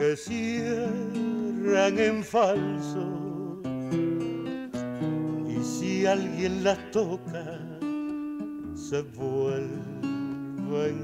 que 0.00 0.16
cierran 0.16 1.98
en 1.98 2.24
falso. 2.24 3.62
Y 5.48 5.62
si 5.62 6.06
alguien 6.06 6.64
las 6.64 6.90
toca, 6.90 7.77
se 8.88 9.02
vuelven 9.02 9.76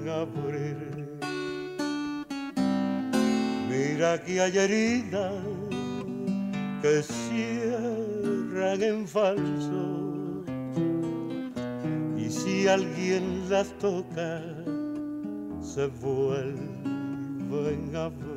a 0.09 0.23
abrir. 0.23 0.77
Mira 3.69 4.25
que 4.25 4.41
hay 4.41 4.57
heridas 4.57 5.35
que 6.81 7.03
cierran 7.03 8.83
en 8.83 9.07
falso. 9.07 10.43
Y 12.17 12.31
si 12.31 12.69
alguien 12.69 13.51
las 13.51 13.71
toca, 13.79 14.41
se 15.61 15.87
vuelven 16.01 17.95
a 17.95 18.07
abrir. 18.07 18.34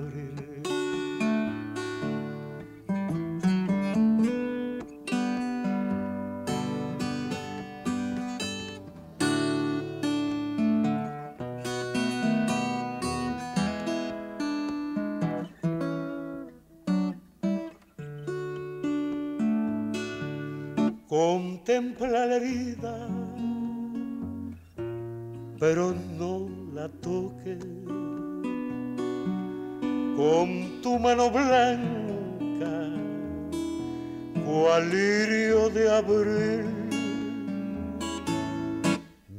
Abril. 35.98 36.66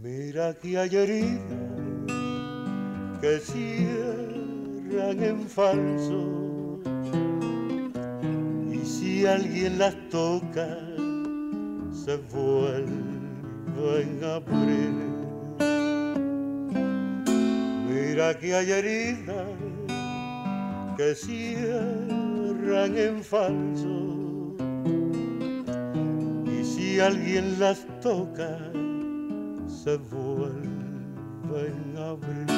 Mira 0.02 0.54
que 0.60 0.78
hay 0.78 0.96
heridas 0.96 1.40
que 3.20 3.38
cierran 3.38 5.22
en 5.22 5.46
falso. 5.46 6.80
Y 8.72 8.78
si 8.84 9.26
alguien 9.26 9.78
las 9.78 9.96
toca, 10.10 10.68
se 11.92 12.16
vuelven 12.34 14.20
a 14.24 14.34
abrir. 14.36 14.94
Mira 17.88 18.38
que 18.38 18.54
hay 18.54 18.70
heridas 18.70 19.46
que 20.96 21.14
cierran 21.14 22.96
en 22.96 23.22
falso. 23.22 24.17
Si 26.98 27.04
alguien 27.04 27.60
las 27.60 27.86
toca, 28.00 28.58
se 29.68 29.96
vuelven 29.98 31.94
a 31.96 32.08
abrir. 32.08 32.48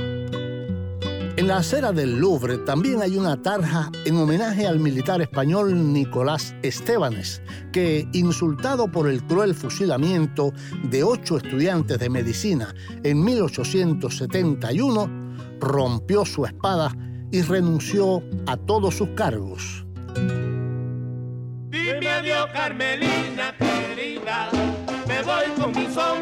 En 1.39 1.47
la 1.47 1.59
acera 1.59 1.93
del 1.93 2.19
Louvre 2.19 2.59
también 2.59 3.01
hay 3.01 3.17
una 3.17 3.41
tarja 3.41 3.93
en 4.05 4.17
homenaje 4.17 4.67
al 4.67 4.81
militar 4.81 5.23
español 5.23 5.93
Nicolás 5.93 6.53
Estebanes, 6.63 7.41
que, 7.71 8.09
insultado 8.13 8.91
por 8.91 9.09
el 9.09 9.23
cruel 9.23 9.55
fusilamiento 9.55 10.53
de 10.91 11.05
ocho 11.05 11.37
estudiantes 11.37 12.01
de 12.01 12.11
medicina 12.11 12.75
en 13.05 13.23
1871, 13.23 15.09
rompió 15.61 16.25
su 16.25 16.45
espada 16.45 16.93
y 17.31 17.43
renunció 17.43 18.21
a 18.49 18.57
todos 18.57 18.97
sus 18.97 19.11
cargos. 19.11 19.87
Dime 21.71 22.09
adiós, 22.11 22.49
Carmelina 22.53 23.55
querida, 23.57 24.51
me 25.07 25.23
voy 25.23 25.45
con 25.57 25.71
mi 25.71 25.87
son. 25.95 26.19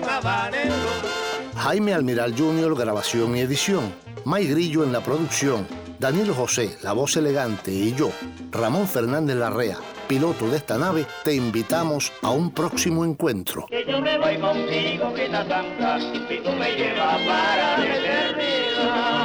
Jaime 1.54 1.94
Almiral 1.94 2.34
Jr., 2.36 2.76
grabación 2.76 3.34
y 3.34 3.40
edición. 3.40 3.94
May 4.27 4.47
Grillo 4.49 4.83
en 4.83 4.93
la 4.93 5.01
producción. 5.05 5.68
Daniel 6.01 6.33
José, 6.33 6.77
la 6.83 6.93
voz 6.93 7.16
elegante, 7.16 7.70
y 7.70 7.95
yo, 7.95 8.11
Ramón 8.51 8.89
Fernández 8.89 9.37
Larrea, 9.37 9.79
piloto 10.09 10.51
de 10.51 10.57
esta 10.57 10.77
nave, 10.77 11.07
te 11.22 11.33
invitamos 11.37 12.12
a 12.22 12.31
un 12.31 12.51
próximo 12.51 13.05
encuentro. 13.05 13.66
Que 13.70 13.85
yo 13.89 14.01
me 14.01 14.18
voy 14.18 14.37
contigo, 14.41 15.14
que 15.14 15.29
santa, 15.29 16.01
y 16.01 16.41
tú 16.43 16.51
me 16.51 16.74
llevas 16.74 17.22
para 17.22 17.79
la 17.79 17.97
eternidad. 17.97 19.22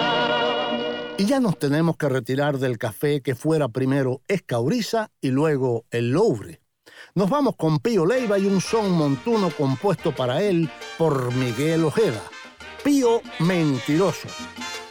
Y 1.17 1.25
ya 1.25 1.39
nos 1.39 1.57
tenemos 1.57 1.97
que 1.97 2.07
retirar 2.07 2.59
del 2.59 2.77
café 2.77 3.23
que 3.23 3.33
fuera 3.33 3.69
primero 3.69 4.21
Escauriza 4.27 5.09
y 5.19 5.31
luego 5.31 5.85
el 5.89 6.11
Louvre. 6.11 6.61
Nos 7.15 7.27
vamos 7.27 7.55
con 7.55 7.79
Pío 7.79 8.05
Leiva 8.05 8.37
y 8.37 8.45
un 8.45 8.61
son 8.61 8.91
montuno 8.91 9.49
compuesto 9.49 10.11
para 10.11 10.43
él 10.43 10.69
por 10.99 11.33
Miguel 11.33 11.85
Ojeda. 11.85 12.21
Pío 12.83 13.23
Mentiroso. 13.39 14.27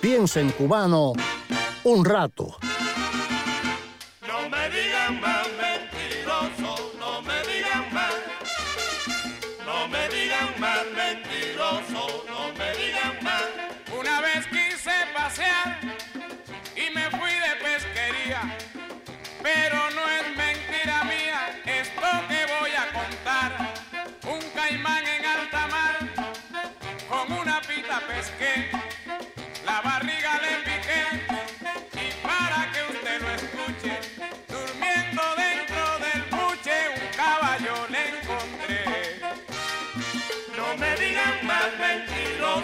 Piensa 0.01 0.41
en 0.41 0.51
cubano 0.53 1.13
un 1.85 2.05
rato. 2.07 2.57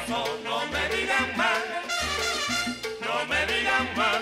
Mentiroso, 0.08 0.38
no 0.44 0.66
me 0.66 0.96
digan 0.96 1.36
más. 1.36 1.62
No 3.00 3.26
me 3.26 3.46
digan 3.46 3.94
más 3.96 4.20